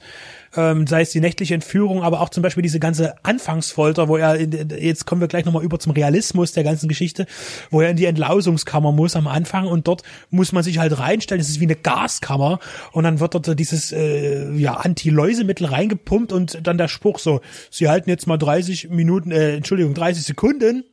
Ähm, 0.57 0.87
sei 0.87 1.01
es 1.01 1.11
die 1.11 1.19
nächtliche 1.19 1.53
Entführung, 1.53 2.01
aber 2.01 2.21
auch 2.21 2.29
zum 2.29 2.41
Beispiel 2.41 2.63
diese 2.63 2.79
ganze 2.79 3.15
Anfangsfolter, 3.23 4.07
wo 4.07 4.15
er, 4.15 4.35
in, 4.35 4.69
jetzt 4.79 5.05
kommen 5.05 5.19
wir 5.19 5.27
gleich 5.27 5.43
nochmal 5.43 5.63
über 5.63 5.79
zum 5.79 5.91
Realismus 5.91 6.53
der 6.53 6.63
ganzen 6.63 6.87
Geschichte, 6.87 7.25
wo 7.71 7.81
er 7.81 7.89
in 7.89 7.97
die 7.97 8.05
Entlausungskammer 8.05 8.93
muss 8.93 9.17
am 9.17 9.27
Anfang 9.27 9.67
und 9.67 9.87
dort 9.87 10.03
muss 10.29 10.53
man 10.53 10.63
sich 10.63 10.77
halt 10.77 10.97
reinstellen, 10.97 11.41
es 11.41 11.49
ist 11.49 11.59
wie 11.59 11.65
eine 11.65 11.75
Gaskammer 11.75 12.59
und 12.93 13.03
dann 13.03 13.19
wird 13.19 13.35
dort 13.35 13.59
dieses 13.59 13.91
äh, 13.91 14.49
ja, 14.53 14.75
Anti-Läusemittel 14.75 15.67
reingepumpt 15.67 16.31
und 16.31 16.65
dann 16.65 16.77
der 16.77 16.87
Spruch 16.87 17.19
so, 17.19 17.41
sie 17.69 17.89
halten 17.89 18.09
jetzt 18.09 18.25
mal 18.25 18.37
30 18.37 18.89
Minuten, 18.89 19.31
äh, 19.31 19.55
Entschuldigung, 19.57 19.93
30 19.93 20.23
Sekunden 20.23 20.85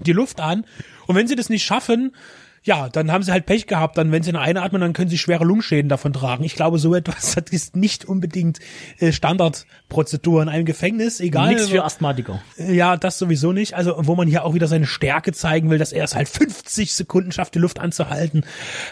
die 0.00 0.12
Luft 0.12 0.40
an 0.40 0.66
und 1.06 1.16
wenn 1.16 1.28
sie 1.28 1.36
das 1.36 1.48
nicht 1.48 1.64
schaffen, 1.64 2.12
ja, 2.64 2.88
dann 2.88 3.12
haben 3.12 3.22
sie 3.22 3.30
halt 3.30 3.44
Pech 3.44 3.66
gehabt. 3.66 3.98
Dann, 3.98 4.10
wenn 4.10 4.22
sie 4.22 4.30
ihn 4.30 4.36
einatmen, 4.36 4.80
dann 4.80 4.94
können 4.94 5.10
sie 5.10 5.18
schwere 5.18 5.44
Lungenschäden 5.44 5.90
davon 5.90 6.14
tragen. 6.14 6.44
Ich 6.44 6.54
glaube, 6.54 6.78
so 6.78 6.94
etwas 6.94 7.34
das 7.34 7.44
ist 7.50 7.76
nicht 7.76 8.06
unbedingt 8.06 8.58
äh, 8.98 9.12
Standardprozedur 9.12 10.42
in 10.42 10.48
einem 10.48 10.64
Gefängnis. 10.64 11.20
Egal. 11.20 11.48
Nichts 11.48 11.68
für 11.68 11.84
Asthmatiker. 11.84 12.40
Ja, 12.56 12.96
das 12.96 13.18
sowieso 13.18 13.52
nicht. 13.52 13.74
Also, 13.74 13.94
wo 13.98 14.14
man 14.14 14.28
hier 14.28 14.44
auch 14.44 14.54
wieder 14.54 14.66
seine 14.66 14.86
Stärke 14.86 15.32
zeigen 15.32 15.68
will, 15.68 15.78
dass 15.78 15.92
er 15.92 16.04
es 16.04 16.14
halt 16.14 16.28
50 16.28 16.94
Sekunden 16.94 17.32
schafft, 17.32 17.54
die 17.54 17.58
Luft 17.58 17.80
anzuhalten. 17.80 18.44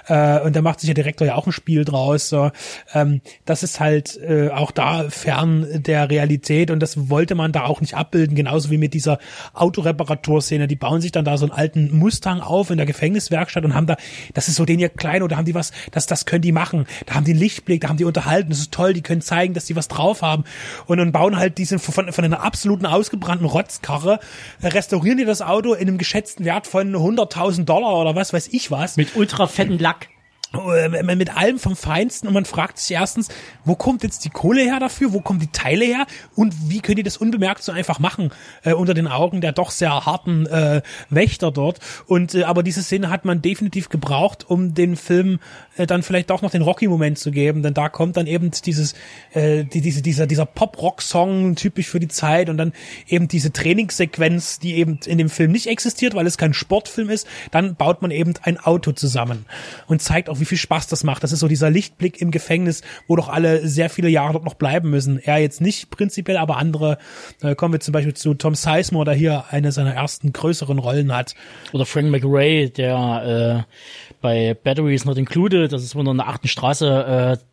Äh, 0.07 0.41
und 0.41 0.55
da 0.55 0.61
macht 0.61 0.81
sich 0.81 0.89
der 0.89 0.95
Direktor 0.95 1.27
ja 1.27 1.37
auch 1.37 1.47
ein 1.47 1.53
Spiel 1.53 1.87
draus. 1.87 2.29
So. 2.29 2.51
Ähm, 2.93 3.23
das 3.47 3.63
ist 3.63 3.81
halt 3.81 4.19
äh, 4.19 4.51
auch 4.51 4.71
da 4.71 5.09
fern 5.09 5.67
der 5.73 6.11
Realität 6.11 6.71
und 6.71 6.81
das 6.81 7.09
wollte 7.09 7.35
man 7.35 7.53
da 7.53 7.65
auch 7.65 7.81
nicht 7.81 7.95
abbilden. 7.95 8.37
Genauso 8.37 8.71
wie 8.71 8.79
mit 8.79 8.93
dieser 8.93 9.19
Autoreparaturszene. 9.55 10.69
Die 10.69 10.77
bauen 10.77 11.01
sich 11.01 11.13
dann 11.13 11.25
da 11.25 11.39
so 11.39 11.47
einen 11.47 11.53
alten 11.53 11.97
Mustang 11.97 12.41
auf 12.41 12.71
in 12.71 12.77
der 12.77 12.87
Gefängniswerkstatt 12.87 13.62
und 13.65 13.75
haben 13.75 13.87
da, 13.87 13.97
das 14.35 14.49
ist 14.49 14.57
so 14.57 14.65
den 14.65 14.79
hier 14.79 14.89
klein 14.89 15.23
oder 15.23 15.37
haben 15.37 15.45
die 15.45 15.55
was, 15.55 15.73
das, 15.91 16.07
das 16.07 16.27
können 16.27 16.43
die 16.43 16.53
machen. 16.53 16.87
Da 17.07 17.15
haben 17.15 17.25
die 17.25 17.33
einen 17.33 17.41
Lichtblick, 17.41 17.81
da 17.83 17.89
haben 17.89 17.97
die 17.97 18.05
unterhalten, 18.05 18.51
das 18.51 18.59
ist 18.59 18.73
toll, 18.73 18.93
die 18.93 19.03
können 19.03 19.23
zeigen, 19.23 19.55
dass 19.55 19.67
die 19.67 19.77
was 19.77 19.89
drauf 19.89 20.23
haben. 20.23 20.45
Und 20.87 20.99
dann 20.99 21.13
bauen 21.13 21.37
halt 21.37 21.59
diesen 21.59 21.79
von, 21.79 22.13
von 22.13 22.25
einer 22.25 22.43
absoluten 22.43 22.87
ausgebrannten 22.87 23.47
Rotzkarre, 23.47 24.21
restaurieren 24.63 25.19
die 25.19 25.25
das 25.25 25.43
Auto 25.43 25.75
in 25.75 25.89
einem 25.89 25.99
geschätzten 25.99 26.45
Wert 26.45 26.67
von 26.67 26.95
100.000 26.95 27.65
Dollar 27.65 27.99
oder 27.99 28.15
was 28.15 28.33
weiß 28.33 28.49
ich 28.49 28.71
was. 28.71 28.97
Mit 28.97 29.17
ultra 29.17 29.47
fetten 29.47 29.79
Lack. 29.79 30.09
Äh, 30.53 31.03
mit 31.03 31.35
allem 31.35 31.59
vom 31.59 31.77
Feinsten 31.77 32.29
und 32.29 32.35
man 32.35 32.45
fragt 32.45 32.79
sich 32.79 32.95
erstens, 32.95 33.29
wo 33.65 33.75
kommt 33.75 34.03
jetzt 34.03 34.27
die 34.27 34.31
Kohle 34.31 34.63
her 34.63 34.81
dafür, 34.81 35.15
wo 35.15 35.21
kommen 35.21 35.41
die 35.41 35.51
Teile 35.51 35.87
her? 35.87 36.07
Und 36.37 36.55
wie 36.69 36.81
könnt 36.81 36.99
ihr 36.99 37.05
das 37.05 37.17
unbemerkt 37.17 37.63
so 37.63 37.73
einfach 37.73 37.99
machen 37.99 38.31
äh, 38.63 38.75
unter 38.75 38.93
den 38.93 39.07
Augen 39.07 39.41
der 39.41 39.53
doch 39.53 39.71
sehr 39.71 40.05
harten 40.05 40.47
äh, 40.47 40.83
Wächter 41.09 41.53
dort? 41.53 41.81
Und 42.07 42.35
äh, 42.35 42.45
aber 42.45 42.63
diese 42.63 42.83
Szene 42.83 43.09
hat 43.09 43.25
man 43.25 43.41
definitiv 43.41 43.89
gebraucht, 43.89 44.45
um 44.47 44.75
den 44.75 44.97
Film 44.97 45.41
äh, 45.79 45.87
dann 45.87 46.03
vielleicht 46.03 46.29
doch 46.29 46.43
noch 46.43 46.51
den 46.51 46.63
Rocky-Moment 46.63 47.19
zu 47.19 47.31
geben, 47.31 47.63
denn 47.63 47.73
da 47.73 47.89
kommt 47.89 48.19
dann 48.19 48.27
eben 48.27 48.51
dieses 48.51 48.95
äh, 49.33 49.65
die, 49.65 49.81
diese 49.81 50.03
dieser 50.03 50.27
dieser 50.27 50.45
Pop-Rock-Song 50.45 51.57
typisch 51.57 51.89
für 51.89 52.01
die 52.01 52.09
Zeit 52.09 52.51
und 52.51 52.59
dann 52.59 52.75
eben 53.09 53.27
diese 53.27 53.53
Trainingssequenz, 53.53 54.59
die 54.59 54.75
eben 54.75 54.99
in 55.07 55.17
dem 55.17 55.31
Film 55.31 55.51
nicht 55.51 55.69
existiert, 55.69 56.15
weil 56.15 56.27
es 56.27 56.37
kein 56.37 56.53
Sportfilm 56.53 57.09
ist, 57.09 57.27
dann 57.53 57.75
baut 57.75 58.03
man 58.03 58.11
eben 58.11 58.35
ein 58.43 58.59
Auto 58.59 58.93
zusammen 58.93 59.47
und 59.87 60.03
zeigt 60.03 60.29
auch 60.29 60.42
wie 60.43 60.47
viel 60.47 60.59
Spaß 60.59 60.89
das 60.89 61.05
macht. 61.05 61.23
Das 61.23 61.33
ist 61.33 61.41
so 61.41 61.49
dieser 61.49 61.71
Lichtblick 61.71 62.21
im 62.21 62.31
Gefängnis, 62.31 62.83
wo 63.07 63.17
doch 63.17 63.29
alle 63.29 63.67
sehr 63.67 63.89
viele 63.89 64.09
Jahre 64.09 64.35
dort 64.35 64.45
noch 64.45 64.55
bleiben 64.55 64.91
müssen. 64.91 65.19
Er 65.19 65.39
jetzt 65.39 65.61
nicht 65.61 65.91
prinzipiell, 65.91 66.37
aber 66.37 66.57
andere. 66.59 66.99
Da 67.41 67.55
kommen 67.55 67.73
wir 67.73 67.81
zum 67.81 67.93
Beispiel 67.93 68.15
zu 68.15 68.35
Tom 68.35 68.55
Sizemore, 68.55 69.07
der 69.07 69.15
hier 69.15 69.45
eine 69.51 69.73
seiner 69.73 69.95
ersten 69.95 70.33
größeren 70.33 70.79
Rollen 70.79 71.15
hat. 71.15 71.35
Oder 71.73 71.87
Frank 71.87 72.11
McRae, 72.11 72.69
der 72.69 73.67
äh, 73.67 74.13
bei 74.21 74.55
Batteries 74.55 75.05
Not 75.05 75.17
Included, 75.17 75.73
das 75.73 75.83
ist 75.83 75.95
wohl 75.95 76.07
in 76.07 76.17
der 76.17 76.29
achten 76.29 76.49
Straße, 76.49 77.39
äh, 77.39 77.52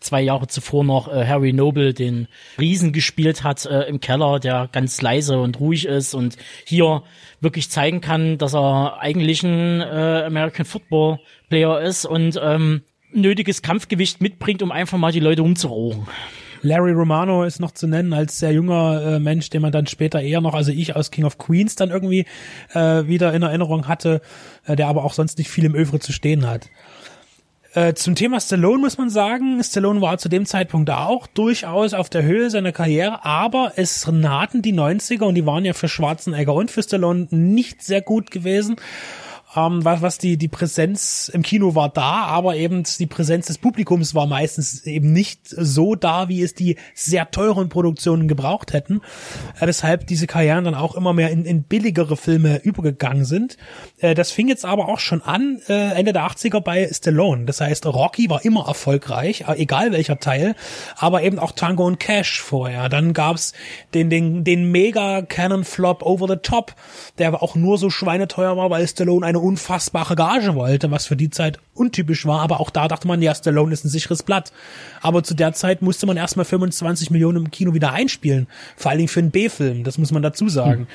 zwei 0.00 0.22
Jahre 0.22 0.46
zuvor 0.48 0.84
noch 0.84 1.08
äh, 1.08 1.26
Harry 1.26 1.52
Noble 1.52 1.94
den 1.94 2.26
Riesen 2.58 2.92
gespielt 2.92 3.44
hat 3.44 3.66
äh, 3.66 3.82
im 3.82 4.00
Keller, 4.00 4.40
der 4.40 4.68
ganz 4.72 5.00
leise 5.02 5.38
und 5.40 5.60
ruhig 5.60 5.86
ist 5.86 6.14
und 6.14 6.36
hier 6.64 7.02
wirklich 7.40 7.70
zeigen 7.70 8.00
kann, 8.00 8.38
dass 8.38 8.54
er 8.54 8.98
eigentlich 9.00 9.42
ein 9.42 9.80
äh, 9.80 10.24
American 10.26 10.64
Football 10.64 11.20
Player 11.48 11.80
ist 11.80 12.06
und 12.06 12.40
ähm, 12.42 12.82
nötiges 13.12 13.62
Kampfgewicht 13.62 14.20
mitbringt, 14.20 14.62
um 14.62 14.72
einfach 14.72 14.98
mal 14.98 15.12
die 15.12 15.20
Leute 15.20 15.42
umzurochen. 15.42 16.06
Larry 16.62 16.92
Romano 16.92 17.44
ist 17.44 17.58
noch 17.58 17.72
zu 17.72 17.86
nennen 17.86 18.12
als 18.12 18.38
sehr 18.38 18.52
junger 18.52 19.02
äh, 19.02 19.18
Mensch, 19.18 19.48
den 19.48 19.62
man 19.62 19.72
dann 19.72 19.86
später 19.86 20.20
eher 20.20 20.40
noch, 20.40 20.54
also 20.54 20.72
ich 20.72 20.94
aus 20.94 21.10
King 21.10 21.24
of 21.24 21.38
Queens 21.38 21.74
dann 21.74 21.90
irgendwie 21.90 22.26
äh, 22.74 23.06
wieder 23.06 23.32
in 23.32 23.42
Erinnerung 23.42 23.88
hatte, 23.88 24.20
äh, 24.66 24.76
der 24.76 24.88
aber 24.88 25.04
auch 25.04 25.14
sonst 25.14 25.38
nicht 25.38 25.48
viel 25.48 25.64
im 25.64 25.74
Övre 25.74 26.00
zu 26.00 26.12
stehen 26.12 26.46
hat. 26.46 26.68
Äh, 27.72 27.94
zum 27.94 28.16
Thema 28.16 28.40
Stallone 28.40 28.78
muss 28.78 28.98
man 28.98 29.10
sagen, 29.10 29.62
Stallone 29.62 30.00
war 30.00 30.18
zu 30.18 30.28
dem 30.28 30.44
Zeitpunkt 30.44 30.90
auch 30.90 31.28
durchaus 31.28 31.94
auf 31.94 32.10
der 32.10 32.24
Höhe 32.24 32.50
seiner 32.50 32.72
Karriere, 32.72 33.24
aber 33.24 33.74
es 33.76 34.08
nahten 34.08 34.60
die 34.60 34.74
90er 34.74 35.22
und 35.22 35.36
die 35.36 35.46
waren 35.46 35.64
ja 35.64 35.72
für 35.72 35.88
Schwarzenegger 35.88 36.52
und 36.52 36.72
für 36.72 36.82
Stallone 36.82 37.28
nicht 37.30 37.82
sehr 37.82 38.02
gut 38.02 38.32
gewesen 38.32 38.74
ähm, 39.56 39.84
was, 39.84 40.02
was 40.02 40.18
die, 40.18 40.36
die 40.36 40.48
Präsenz 40.48 41.30
im 41.32 41.42
Kino 41.42 41.74
war 41.74 41.88
da, 41.88 42.24
aber 42.24 42.56
eben 42.56 42.84
die 42.98 43.06
Präsenz 43.06 43.46
des 43.46 43.58
Publikums 43.58 44.14
war 44.14 44.26
meistens 44.26 44.86
eben 44.86 45.12
nicht 45.12 45.40
so 45.48 45.94
da, 45.94 46.28
wie 46.28 46.42
es 46.42 46.54
die 46.54 46.76
sehr 46.94 47.30
teuren 47.30 47.68
Produktionen 47.68 48.28
gebraucht 48.28 48.72
hätten. 48.72 49.00
Äh, 49.58 49.66
weshalb 49.66 50.06
diese 50.06 50.26
Karrieren 50.26 50.64
dann 50.64 50.74
auch 50.74 50.94
immer 50.94 51.12
mehr 51.12 51.30
in, 51.30 51.44
in 51.44 51.62
billigere 51.64 52.16
Filme 52.16 52.58
übergegangen 52.58 53.24
sind. 53.24 53.56
Äh, 53.98 54.14
das 54.14 54.30
fing 54.30 54.48
jetzt 54.48 54.64
aber 54.64 54.88
auch 54.88 54.98
schon 54.98 55.22
an, 55.22 55.60
äh, 55.68 55.92
Ende 55.94 56.12
der 56.12 56.26
80er 56.26 56.60
bei 56.60 56.88
Stallone. 56.92 57.44
Das 57.44 57.60
heißt, 57.60 57.86
Rocky 57.86 58.30
war 58.30 58.44
immer 58.44 58.66
erfolgreich, 58.68 59.44
äh, 59.48 59.54
egal 59.54 59.92
welcher 59.92 60.18
Teil, 60.18 60.54
aber 60.96 61.22
eben 61.22 61.38
auch 61.38 61.52
Tango 61.52 61.86
und 61.86 61.98
Cash 61.98 62.40
vorher. 62.40 62.88
Dann 62.88 63.12
gab's 63.12 63.52
den, 63.94 64.10
den, 64.10 64.44
den 64.44 64.70
Mega 64.70 65.22
Cannon 65.22 65.64
Flop 65.64 66.02
Over 66.02 66.28
the 66.28 66.36
Top, 66.36 66.74
der 67.18 67.42
auch 67.42 67.54
nur 67.54 67.78
so 67.78 67.90
schweineteuer 67.90 68.56
war, 68.56 68.70
weil 68.70 68.86
Stallone 68.86 69.26
eine 69.26 69.39
unfassbare 69.40 70.16
Gage 70.16 70.54
wollte, 70.54 70.90
was 70.90 71.06
für 71.06 71.16
die 71.16 71.30
Zeit 71.30 71.58
untypisch 71.74 72.26
war, 72.26 72.40
aber 72.40 72.60
auch 72.60 72.70
da 72.70 72.88
dachte 72.88 73.08
man, 73.08 73.22
ja, 73.22 73.34
Stallone 73.34 73.72
ist 73.72 73.84
ein 73.84 73.88
sicheres 73.88 74.22
Blatt. 74.22 74.52
Aber 75.00 75.22
zu 75.22 75.34
der 75.34 75.52
Zeit 75.52 75.82
musste 75.82 76.06
man 76.06 76.16
erstmal 76.16 76.44
25 76.44 77.10
Millionen 77.10 77.44
im 77.44 77.50
Kino 77.50 77.74
wieder 77.74 77.92
einspielen, 77.92 78.46
vor 78.76 78.90
allen 78.90 78.98
Dingen 78.98 79.08
für 79.08 79.20
einen 79.20 79.30
B-Film, 79.30 79.84
das 79.84 79.98
muss 79.98 80.12
man 80.12 80.22
dazu 80.22 80.48
sagen. 80.48 80.80
Hm. 80.80 80.86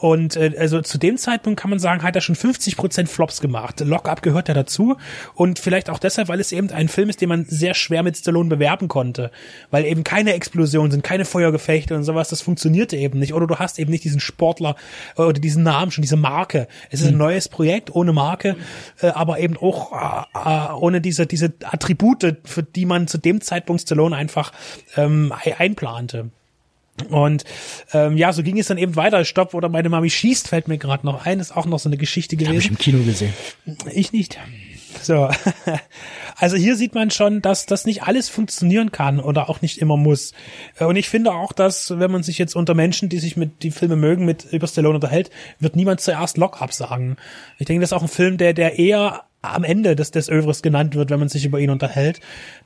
Und 0.00 0.36
äh, 0.36 0.54
also 0.58 0.80
zu 0.80 0.96
dem 0.96 1.18
Zeitpunkt 1.18 1.60
kann 1.60 1.68
man 1.68 1.78
sagen, 1.78 2.02
hat 2.02 2.16
er 2.16 2.22
schon 2.22 2.34
50 2.34 2.76
Prozent 2.76 3.08
Flops 3.10 3.40
gemacht. 3.40 3.80
Lock-up 3.80 4.22
gehört 4.22 4.48
ja 4.48 4.54
dazu. 4.54 4.96
Und 5.34 5.58
vielleicht 5.58 5.90
auch 5.90 5.98
deshalb, 5.98 6.28
weil 6.28 6.40
es 6.40 6.52
eben 6.52 6.70
ein 6.70 6.88
Film 6.88 7.10
ist, 7.10 7.20
den 7.20 7.28
man 7.28 7.44
sehr 7.44 7.74
schwer 7.74 8.02
mit 8.02 8.16
Stallone 8.16 8.48
bewerben 8.48 8.88
konnte. 8.88 9.30
Weil 9.70 9.84
eben 9.84 10.02
keine 10.02 10.32
Explosionen 10.32 10.90
sind, 10.90 11.04
keine 11.04 11.26
Feuergefechte 11.26 11.94
und 11.94 12.04
sowas. 12.04 12.30
Das 12.30 12.40
funktionierte 12.40 12.96
eben 12.96 13.18
nicht. 13.18 13.34
Oder 13.34 13.46
du 13.46 13.56
hast 13.56 13.78
eben 13.78 13.90
nicht 13.90 14.04
diesen 14.04 14.20
Sportler 14.20 14.74
äh, 15.18 15.22
oder 15.22 15.38
diesen 15.38 15.64
Namen 15.64 15.90
schon, 15.90 16.00
diese 16.00 16.16
Marke. 16.16 16.66
Es 16.90 17.02
ist 17.02 17.08
ein 17.08 17.12
hm. 17.12 17.18
neues 17.18 17.50
Projekt 17.50 17.94
ohne 17.94 18.14
Marke, 18.14 18.56
äh, 19.02 19.08
aber 19.08 19.38
eben 19.38 19.58
auch 19.58 19.92
äh, 19.92 20.72
ohne 20.72 21.02
diese, 21.02 21.26
diese 21.26 21.52
Attribute, 21.64 22.38
für 22.44 22.62
die 22.62 22.86
man 22.86 23.06
zu 23.06 23.18
dem 23.18 23.42
Zeitpunkt 23.42 23.82
Stallone 23.82 24.16
einfach 24.16 24.52
ähm, 24.96 25.34
einplante. 25.58 26.30
Und 27.08 27.44
ähm, 27.92 28.16
ja, 28.16 28.32
so 28.32 28.42
ging 28.42 28.58
es 28.58 28.68
dann 28.68 28.78
eben 28.78 28.96
weiter. 28.96 29.24
Stopp 29.24 29.54
oder 29.54 29.68
meine 29.68 29.88
Mami 29.88 30.10
schießt, 30.10 30.48
fällt 30.48 30.68
mir 30.68 30.78
gerade 30.78 31.06
noch 31.06 31.26
ein. 31.26 31.40
Ist 31.40 31.56
auch 31.56 31.66
noch 31.66 31.78
so 31.78 31.88
eine 31.88 31.96
Geschichte 31.96 32.36
gewesen. 32.36 32.54
Hab 32.54 32.60
ich 32.60 32.70
im 32.70 32.78
Kino 32.78 33.02
gesehen. 33.04 33.32
Ich 33.92 34.12
nicht. 34.12 34.38
So. 35.02 35.30
Also 36.36 36.56
hier 36.56 36.74
sieht 36.74 36.94
man 36.94 37.10
schon, 37.10 37.42
dass 37.42 37.66
das 37.66 37.84
nicht 37.84 38.04
alles 38.04 38.30
funktionieren 38.30 38.92
kann 38.92 39.20
oder 39.20 39.50
auch 39.50 39.60
nicht 39.60 39.76
immer 39.76 39.98
muss. 39.98 40.32
Und 40.78 40.96
ich 40.96 41.06
finde 41.06 41.32
auch, 41.32 41.52
dass, 41.52 41.98
wenn 41.98 42.10
man 42.10 42.22
sich 42.22 42.38
jetzt 42.38 42.56
unter 42.56 42.72
Menschen, 42.72 43.10
die 43.10 43.18
sich 43.18 43.36
mit 43.36 43.62
die 43.62 43.70
Filme 43.70 43.96
mögen, 43.96 44.24
mit 44.24 44.46
über 44.50 44.66
Stallone 44.66 44.94
unterhält, 44.94 45.28
wird 45.58 45.76
niemand 45.76 46.00
zuerst 46.00 46.38
Lock-up 46.38 46.72
sagen. 46.72 47.16
Ich 47.58 47.66
denke, 47.66 47.82
das 47.82 47.90
ist 47.90 47.92
auch 47.92 48.00
ein 48.00 48.08
Film, 48.08 48.38
der, 48.38 48.54
der 48.54 48.78
eher 48.78 49.24
am 49.42 49.64
Ende 49.64 49.96
des, 49.96 50.10
des 50.10 50.28
Övres 50.28 50.60
genannt 50.60 50.94
wird, 50.94 51.08
wenn 51.08 51.18
man 51.18 51.30
sich 51.30 51.46
über 51.46 51.58
ihn 51.60 51.70
unterhält, 51.70 52.20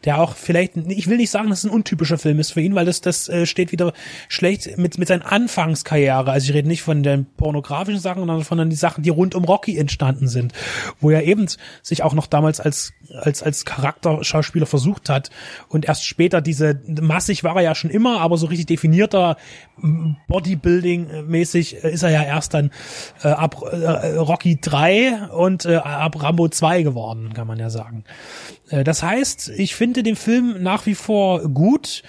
der 0.04 0.20
auch 0.20 0.34
vielleicht, 0.34 0.76
ich 0.76 1.06
will 1.06 1.18
nicht 1.18 1.30
sagen, 1.30 1.48
dass 1.48 1.60
es 1.60 1.64
ein 1.64 1.70
untypischer 1.70 2.18
Film 2.18 2.40
ist 2.40 2.52
für 2.52 2.60
ihn, 2.60 2.74
weil 2.74 2.84
das, 2.84 3.00
das 3.00 3.28
äh, 3.28 3.46
steht 3.46 3.70
wieder 3.70 3.92
schlecht 4.28 4.76
mit, 4.76 4.98
mit 4.98 5.06
seiner 5.06 5.30
Anfangskarriere. 5.30 6.32
Also 6.32 6.48
ich 6.48 6.54
rede 6.54 6.66
nicht 6.66 6.82
von 6.82 7.04
den 7.04 7.26
pornografischen 7.36 8.00
Sachen, 8.00 8.20
sondern 8.20 8.42
von 8.42 8.58
den 8.58 8.72
Sachen, 8.72 9.04
die 9.04 9.10
rund 9.10 9.36
um 9.36 9.44
Rocky 9.44 9.78
entstanden 9.78 10.26
sind, 10.26 10.52
wo 10.98 11.10
er 11.10 11.22
eben 11.22 11.46
sich 11.82 12.02
auch 12.02 12.14
noch 12.14 12.26
damals 12.26 12.58
als, 12.58 12.92
als, 13.20 13.44
als 13.44 13.64
Charakterschauspieler 13.64 14.66
versucht 14.66 15.08
hat 15.08 15.30
und 15.68 15.84
erst 15.84 16.04
später 16.04 16.40
diese, 16.40 16.80
massig 17.00 17.44
war 17.44 17.54
er 17.56 17.62
ja 17.62 17.74
schon 17.76 17.90
immer, 17.90 18.20
aber 18.20 18.36
so 18.36 18.46
richtig 18.46 18.66
definierter 18.66 19.36
Bodybuilding-mäßig 19.80 21.74
ist 21.76 22.02
er 22.02 22.10
ja 22.10 22.24
erst 22.24 22.54
dann 22.54 22.72
äh, 23.22 23.28
ab 23.28 23.62
äh, 23.62 24.16
Rocky 24.16 24.58
3 24.60 25.28
und 25.28 25.66
äh, 25.66 25.76
ab 25.76 26.20
Rambo 26.20 26.48
2 26.48 26.63
2 26.64 26.82
geworden, 26.82 27.34
kann 27.34 27.46
man 27.46 27.58
ja 27.58 27.68
sagen. 27.68 28.04
Äh, 28.70 28.84
das 28.84 29.02
heißt, 29.02 29.50
ich 29.50 29.74
finde 29.74 30.02
den 30.02 30.16
Film 30.16 30.62
nach 30.62 30.86
wie 30.86 30.94
vor 30.94 31.42
gut. 31.50 32.02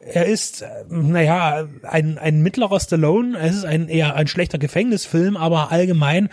Er 0.00 0.26
ist, 0.26 0.62
äh, 0.62 0.66
naja, 0.88 1.68
ein, 1.84 2.18
ein 2.18 2.42
mittlerer 2.42 2.80
Stallone. 2.80 3.38
Es 3.38 3.54
ist 3.54 3.64
ein 3.64 3.88
eher 3.88 4.16
ein 4.16 4.26
schlechter 4.26 4.58
Gefängnisfilm, 4.58 5.36
aber 5.36 5.70
allgemein 5.70 6.30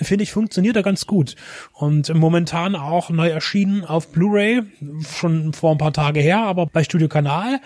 finde 0.00 0.24
ich 0.24 0.32
funktioniert 0.32 0.74
er 0.74 0.82
ganz 0.82 1.06
gut. 1.06 1.36
Und 1.72 2.12
momentan 2.12 2.74
auch 2.74 3.10
neu 3.10 3.28
erschienen 3.28 3.84
auf 3.84 4.08
Blu-ray, 4.08 4.62
schon 5.08 5.52
vor 5.52 5.70
ein 5.70 5.78
paar 5.78 5.92
Tage 5.92 6.18
her, 6.18 6.40
aber 6.40 6.66
bei 6.66 6.82
Studio 6.82 7.06
Kanal. 7.06 7.60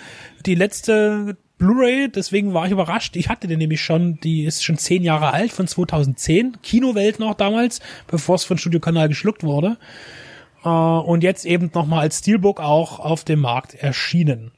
Die 0.45 0.55
letzte 0.55 1.39
Blu-ray, 1.59 2.11
deswegen 2.11 2.53
war 2.53 2.67
ich 2.67 2.73
überrascht. 2.73 3.17
Ich 3.17 3.29
hatte 3.31 3.47
den 3.47 3.59
nämlich 3.59 3.81
schon, 3.81 4.21
die 4.21 4.45
ist 4.45 4.63
schon 4.63 4.77
zehn 4.77 5.03
Jahre 5.03 5.33
alt, 5.33 5.53
von 5.53 5.67
2010. 5.67 6.59
Kinowelt 6.63 7.19
noch 7.19 7.35
damals, 7.35 7.81
bevor 8.07 8.35
es 8.35 8.45
von 8.45 8.59
Studio 8.59 8.81
Kanal 8.81 9.09
geschluckt 9.09 9.43
wurde. 9.43 9.79
Äh, 10.65 10.69
und 10.69 11.23
jetzt 11.23 11.47
eben 11.47 11.71
nochmal 11.73 12.01
als 12.01 12.19
Steelbook 12.19 12.61
auch 12.61 12.99
auf 12.99 13.25
dem 13.25 13.41
Markt 13.41 13.75
erschienen. 13.75 14.53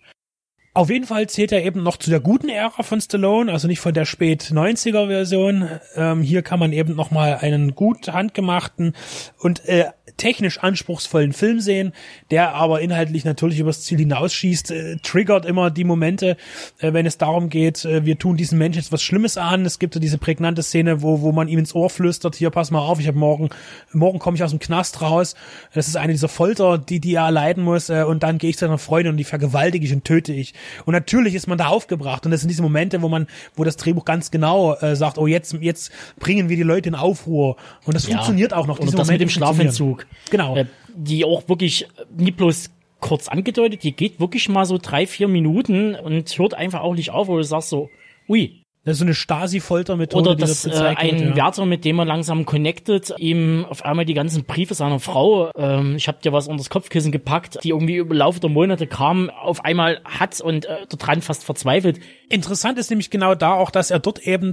Auf 0.78 0.90
jeden 0.90 1.06
Fall 1.06 1.28
zählt 1.28 1.50
er 1.50 1.64
eben 1.64 1.82
noch 1.82 1.96
zu 1.96 2.08
der 2.08 2.20
guten 2.20 2.48
Ära 2.48 2.84
von 2.84 3.00
Stallone, 3.00 3.50
also 3.50 3.66
nicht 3.66 3.80
von 3.80 3.92
der 3.92 4.04
spät 4.04 4.44
90er 4.44 5.08
Version. 5.08 5.68
Ähm, 5.96 6.22
hier 6.22 6.42
kann 6.42 6.60
man 6.60 6.72
eben 6.72 6.94
noch 6.94 7.10
mal 7.10 7.36
einen 7.38 7.74
gut 7.74 8.06
handgemachten 8.06 8.94
und 9.40 9.64
äh, 9.64 9.86
technisch 10.16 10.58
anspruchsvollen 10.58 11.32
Film 11.32 11.60
sehen, 11.60 11.92
der 12.30 12.54
aber 12.54 12.80
inhaltlich 12.80 13.24
natürlich 13.24 13.58
übers 13.58 13.82
Ziel 13.82 13.98
hinausschießt, 13.98 14.70
äh, 14.70 14.96
triggert 15.02 15.46
immer 15.46 15.70
die 15.70 15.84
Momente, 15.84 16.36
äh, 16.78 16.92
wenn 16.92 17.06
es 17.06 17.18
darum 17.18 17.48
geht, 17.48 17.84
äh, 17.84 18.04
wir 18.04 18.16
tun 18.16 18.36
diesen 18.36 18.58
Menschen 18.58 18.78
jetzt 18.78 18.92
was 18.92 19.02
Schlimmes 19.02 19.36
an. 19.36 19.64
Es 19.64 19.78
gibt 19.78 19.94
so 19.94 20.00
diese 20.00 20.18
prägnante 20.18 20.62
Szene, 20.62 21.02
wo, 21.02 21.22
wo 21.22 21.32
man 21.32 21.48
ihm 21.48 21.58
ins 21.58 21.74
Ohr 21.74 21.90
flüstert, 21.90 22.36
hier 22.36 22.50
pass 22.50 22.70
mal 22.70 22.80
auf, 22.80 23.00
ich 23.00 23.08
habe 23.08 23.18
morgen, 23.18 23.48
morgen 23.92 24.18
komme 24.18 24.36
ich 24.36 24.44
aus 24.44 24.50
dem 24.50 24.60
Knast 24.60 25.02
raus. 25.02 25.34
Das 25.74 25.88
ist 25.88 25.96
eine 25.96 26.12
dieser 26.12 26.28
Folter, 26.28 26.78
die, 26.78 27.00
die 27.00 27.14
er 27.14 27.24
erleiden 27.24 27.64
muss 27.64 27.88
äh, 27.88 28.04
und 28.06 28.22
dann 28.22 28.38
gehe 28.38 28.50
ich 28.50 28.58
zu 28.58 28.66
einer 28.66 28.78
Freundin 28.78 29.12
und 29.12 29.16
die 29.16 29.24
vergewaltige 29.24 29.84
ich 29.84 29.92
und 29.92 30.04
töte 30.04 30.32
ich. 30.32 30.54
Und 30.84 30.92
natürlich 30.92 31.34
ist 31.34 31.46
man 31.46 31.58
da 31.58 31.68
aufgebracht 31.68 32.24
und 32.24 32.30
das 32.32 32.40
sind 32.40 32.48
diese 32.48 32.62
Momente, 32.62 33.02
wo 33.02 33.08
man, 33.08 33.26
wo 33.56 33.64
das 33.64 33.76
Drehbuch 33.76 34.04
ganz 34.04 34.30
genau 34.30 34.74
äh, 34.74 34.96
sagt, 34.96 35.18
oh 35.18 35.26
jetzt, 35.26 35.54
jetzt 35.60 35.90
bringen 36.18 36.48
wir 36.48 36.56
die 36.56 36.62
Leute 36.62 36.88
in 36.88 36.94
Aufruhr 36.94 37.56
und 37.84 37.94
das 37.94 38.06
Ja. 38.06 38.14
funktioniert 38.16 38.52
auch 38.54 38.66
noch. 38.66 38.78
Und 38.78 38.86
Diese 38.86 38.96
das 38.96 39.06
mit 39.08 39.18
Momente 39.20 39.24
dem 39.26 39.30
funktionieren. 39.30 39.72
Schlafentzug. 39.74 40.06
Genau. 40.30 40.56
Äh, 40.56 40.66
die 40.94 41.24
auch 41.24 41.48
wirklich 41.48 41.86
nie 42.16 42.30
bloß 42.32 42.70
kurz 43.00 43.28
angedeutet, 43.28 43.84
die 43.84 43.92
geht 43.92 44.18
wirklich 44.18 44.48
mal 44.48 44.64
so 44.64 44.78
drei, 44.78 45.06
vier 45.06 45.28
Minuten 45.28 45.94
und 45.94 46.36
hört 46.38 46.54
einfach 46.54 46.80
auch 46.80 46.94
nicht 46.94 47.10
auf, 47.10 47.28
wo 47.28 47.36
du 47.36 47.42
sagst 47.44 47.68
so, 47.68 47.88
ui. 48.28 48.62
Das 48.88 48.94
ist 48.96 49.00
so 49.00 49.04
eine 49.04 49.14
Stasi-Foltermethode, 49.14 50.30
Oder 50.30 50.36
dass 50.36 50.62
da 50.62 50.92
äh, 50.92 50.96
ein 50.96 51.20
wird, 51.20 51.28
ja. 51.30 51.36
Wärter, 51.36 51.66
mit 51.66 51.84
dem 51.84 51.98
er 51.98 52.06
langsam 52.06 52.46
connected, 52.46 53.14
ihm 53.18 53.66
auf 53.68 53.84
einmal 53.84 54.06
die 54.06 54.14
ganzen 54.14 54.44
Briefe 54.44 54.74
seiner 54.74 54.98
Frau, 54.98 55.50
ähm, 55.56 55.96
ich 55.96 56.08
habe 56.08 56.18
dir 56.22 56.32
was 56.32 56.48
unter 56.48 56.58
das 56.58 56.70
Kopfkissen 56.70 57.12
gepackt, 57.12 57.58
die 57.62 57.68
irgendwie 57.68 57.96
über 57.96 58.14
Laufe 58.14 58.40
der 58.40 58.50
Monate 58.50 58.86
kamen, 58.86 59.28
auf 59.30 59.64
einmal 59.64 60.00
hat 60.04 60.40
und 60.40 60.64
äh, 60.64 60.86
daran 60.88 61.20
fast 61.20 61.44
verzweifelt. 61.44 62.00
Interessant 62.30 62.78
ist 62.78 62.90
nämlich 62.90 63.10
genau 63.10 63.34
da 63.34 63.52
auch, 63.52 63.70
dass 63.70 63.90
er 63.90 63.98
dort 63.98 64.26
eben, 64.26 64.52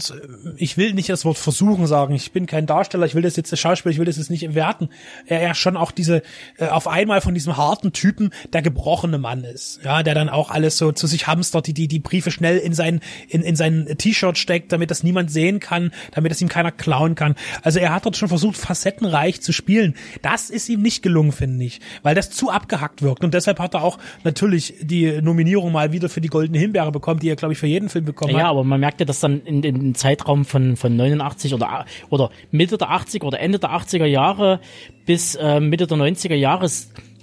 ich 0.58 0.78
will 0.78 0.94
nicht 0.94 1.10
das 1.10 1.26
Wort 1.26 1.38
versuchen 1.38 1.88
sagen, 1.88 2.14
ich 2.14 2.32
bin 2.32 2.46
kein 2.46 2.66
Darsteller, 2.66 3.06
ich 3.06 3.16
will 3.16 3.22
das 3.22 3.36
jetzt 3.36 3.52
der 3.52 3.58
Schauspieler, 3.58 3.92
ich 3.92 4.00
will 4.00 4.06
das 4.06 4.18
jetzt 4.18 4.30
nicht 4.30 4.54
werten, 4.54 4.90
er 5.28 5.42
ja 5.42 5.54
schon 5.54 5.78
auch 5.78 5.92
diese, 5.92 6.24
äh, 6.58 6.68
auf 6.68 6.88
einmal 6.88 7.22
von 7.22 7.34
diesem 7.34 7.56
harten 7.56 7.94
Typen 7.94 8.32
der 8.52 8.62
gebrochene 8.62 9.18
Mann 9.18 9.44
ist, 9.44 9.80
ja, 9.84 10.04
der 10.04 10.14
dann 10.14 10.30
auch 10.30 10.52
alles 10.52 10.78
so 10.78 10.92
zu 10.92 11.08
sich 11.08 11.28
hamstert, 11.28 11.68
die, 11.68 11.74
die, 11.74 11.88
die 11.88 12.00
Briefe 12.00 12.32
schnell 12.32 12.58
in 12.58 12.74
sein, 12.74 13.00
in, 13.30 13.42
in 13.42 13.56
sein 13.56 13.96
T-Shirt 13.98 14.25
steckt, 14.34 14.72
damit 14.72 14.90
das 14.90 15.04
niemand 15.04 15.30
sehen 15.30 15.60
kann, 15.60 15.92
damit 16.12 16.32
es 16.32 16.42
ihm 16.42 16.50
keiner 16.50 16.72
klauen 16.72 17.14
kann. 17.16 17.36
Also 17.62 17.80
er 17.80 17.94
hat 17.94 18.06
dort 18.06 18.18
schon 18.18 18.28
versucht, 18.30 18.58
facettenreich 18.58 19.42
zu 19.42 19.52
spielen. 19.54 19.96
Das 20.22 20.50
ist 20.50 20.68
ihm 20.70 20.82
nicht 20.82 21.04
gelungen, 21.04 21.32
finde 21.32 21.64
ich, 21.66 21.80
weil 22.02 22.16
das 22.16 22.32
zu 22.32 22.50
abgehackt 22.50 23.02
wirkt 23.02 23.24
und 23.24 23.34
deshalb 23.34 23.60
hat 23.60 23.74
er 23.76 23.84
auch 23.84 23.98
natürlich 24.24 24.74
die 24.82 25.22
Nominierung 25.22 25.72
mal 25.72 25.92
wieder 25.92 26.10
für 26.10 26.22
die 26.22 26.30
Goldene 26.30 26.60
Himbeere 26.60 26.92
bekommen, 26.92 27.20
die 27.20 27.30
er, 27.30 27.36
glaube 27.36 27.54
ich, 27.54 27.60
für 27.60 27.68
jeden 27.68 27.90
Film 27.90 28.06
bekommen 28.06 28.34
Ja, 28.34 28.40
hat. 28.40 28.46
aber 28.48 28.64
man 28.64 28.80
merkt 28.80 29.00
ja, 29.00 29.06
dass 29.06 29.20
dann 29.20 29.42
in 29.42 29.62
dem 29.62 29.94
Zeitraum 29.96 30.46
von, 30.46 30.76
von 30.76 30.96
89 30.96 31.54
oder, 31.54 31.86
oder 32.10 32.32
Mitte 32.52 32.78
der 32.78 32.90
80er 32.90 33.24
oder 33.24 33.40
Ende 33.40 33.60
der 33.60 33.72
80er 33.72 34.06
Jahre 34.06 34.60
bis 35.06 35.36
äh, 35.36 35.60
Mitte 35.60 35.88
der 35.88 35.98
90er 35.98 36.36
Jahre 36.36 36.66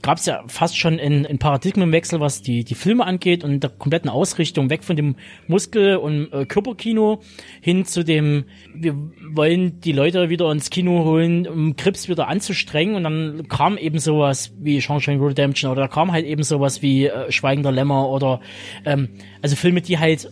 gab 0.02 0.18
es 0.18 0.26
ja 0.26 0.42
fast 0.48 0.76
schon 0.76 0.98
einen, 0.98 1.38
Paradigmenwechsel, 1.38 2.20
was 2.20 2.42
die, 2.42 2.64
die 2.64 2.74
Filme 2.74 3.06
angeht 3.06 3.44
und 3.44 3.60
der 3.60 3.70
kompletten 3.70 4.10
Ausrichtung 4.10 4.68
weg 4.68 4.84
von 4.84 4.96
dem 4.96 5.16
Muskel- 5.46 5.96
und 5.96 6.32
äh, 6.32 6.44
Körperkino 6.44 7.20
hin 7.60 7.84
zu 7.84 8.04
dem, 8.04 8.44
wir 8.74 8.94
wollen 9.30 9.80
die 9.80 9.92
Leute 9.92 10.28
wieder 10.28 10.50
ins 10.50 10.70
Kino 10.70 11.04
holen, 11.04 11.46
um 11.46 11.76
Krips 11.76 12.08
wieder 12.08 12.28
anzustrengen. 12.28 12.96
Und 12.96 13.04
dann 13.04 13.48
kam 13.48 13.78
eben 13.78 13.98
sowas 13.98 14.52
wie 14.58 14.80
Shawshank 14.80 15.22
Redemption 15.22 15.70
oder 15.70 15.82
da 15.82 15.88
kam 15.88 16.12
halt 16.12 16.26
eben 16.26 16.42
sowas 16.42 16.82
wie 16.82 17.06
äh, 17.06 17.30
Schweigender 17.30 17.72
Lämmer 17.72 18.08
oder 18.08 18.40
ähm, 18.84 19.08
also 19.40 19.56
Filme, 19.56 19.80
die 19.80 19.98
halt 19.98 20.30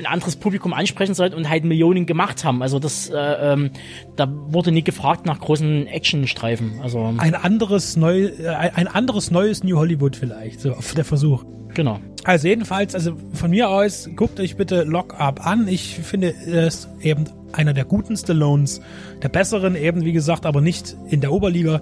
ein 0.00 0.06
anderes 0.06 0.36
Publikum 0.36 0.72
ansprechen 0.72 1.14
sollten 1.14 1.36
und 1.36 1.48
halt 1.48 1.64
Millionen 1.64 2.06
gemacht 2.06 2.44
haben. 2.44 2.62
Also 2.62 2.78
das, 2.78 3.10
äh, 3.10 3.16
ähm, 3.16 3.70
da 4.16 4.28
wurde 4.28 4.72
nie 4.72 4.82
gefragt 4.82 5.26
nach 5.26 5.38
großen 5.40 5.86
Actionstreifen. 5.86 6.80
Also 6.82 7.14
ein 7.18 7.34
anderes 7.34 7.96
neu, 7.96 8.24
äh, 8.24 8.48
ein 8.48 8.88
anderes 8.88 9.30
neues 9.30 9.62
New 9.62 9.76
Hollywood 9.76 10.16
vielleicht, 10.16 10.60
so 10.60 10.74
der 10.96 11.04
Versuch. 11.04 11.44
genau. 11.74 12.00
Also 12.24 12.48
jedenfalls, 12.48 12.94
also 12.94 13.16
von 13.32 13.50
mir 13.50 13.70
aus, 13.70 14.10
guckt 14.14 14.40
euch 14.40 14.56
bitte 14.56 14.82
Lock 14.82 15.18
Up 15.18 15.46
an. 15.46 15.68
Ich 15.68 15.94
finde 15.94 16.34
es 16.34 16.88
eben 17.00 17.24
einer 17.52 17.72
der 17.72 17.84
guten 17.84 18.16
Stallones, 18.16 18.82
der 19.22 19.30
besseren 19.30 19.74
eben, 19.74 20.04
wie 20.04 20.12
gesagt, 20.12 20.44
aber 20.44 20.60
nicht 20.60 20.96
in 21.08 21.20
der 21.20 21.32
Oberliga. 21.32 21.80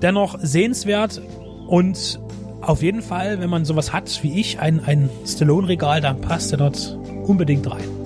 Dennoch 0.00 0.38
sehenswert 0.40 1.20
und 1.66 2.18
auf 2.60 2.82
jeden 2.82 3.02
Fall, 3.02 3.40
wenn 3.40 3.50
man 3.50 3.64
sowas 3.64 3.92
hat 3.92 4.22
wie 4.22 4.40
ich, 4.40 4.58
ein, 4.60 4.82
ein 4.84 5.08
Stallone-Regal, 5.26 6.00
dann 6.00 6.20
passt 6.20 6.52
er 6.52 6.58
dort 6.58 6.98
unbedingt 7.26 7.70
rein. 7.70 8.05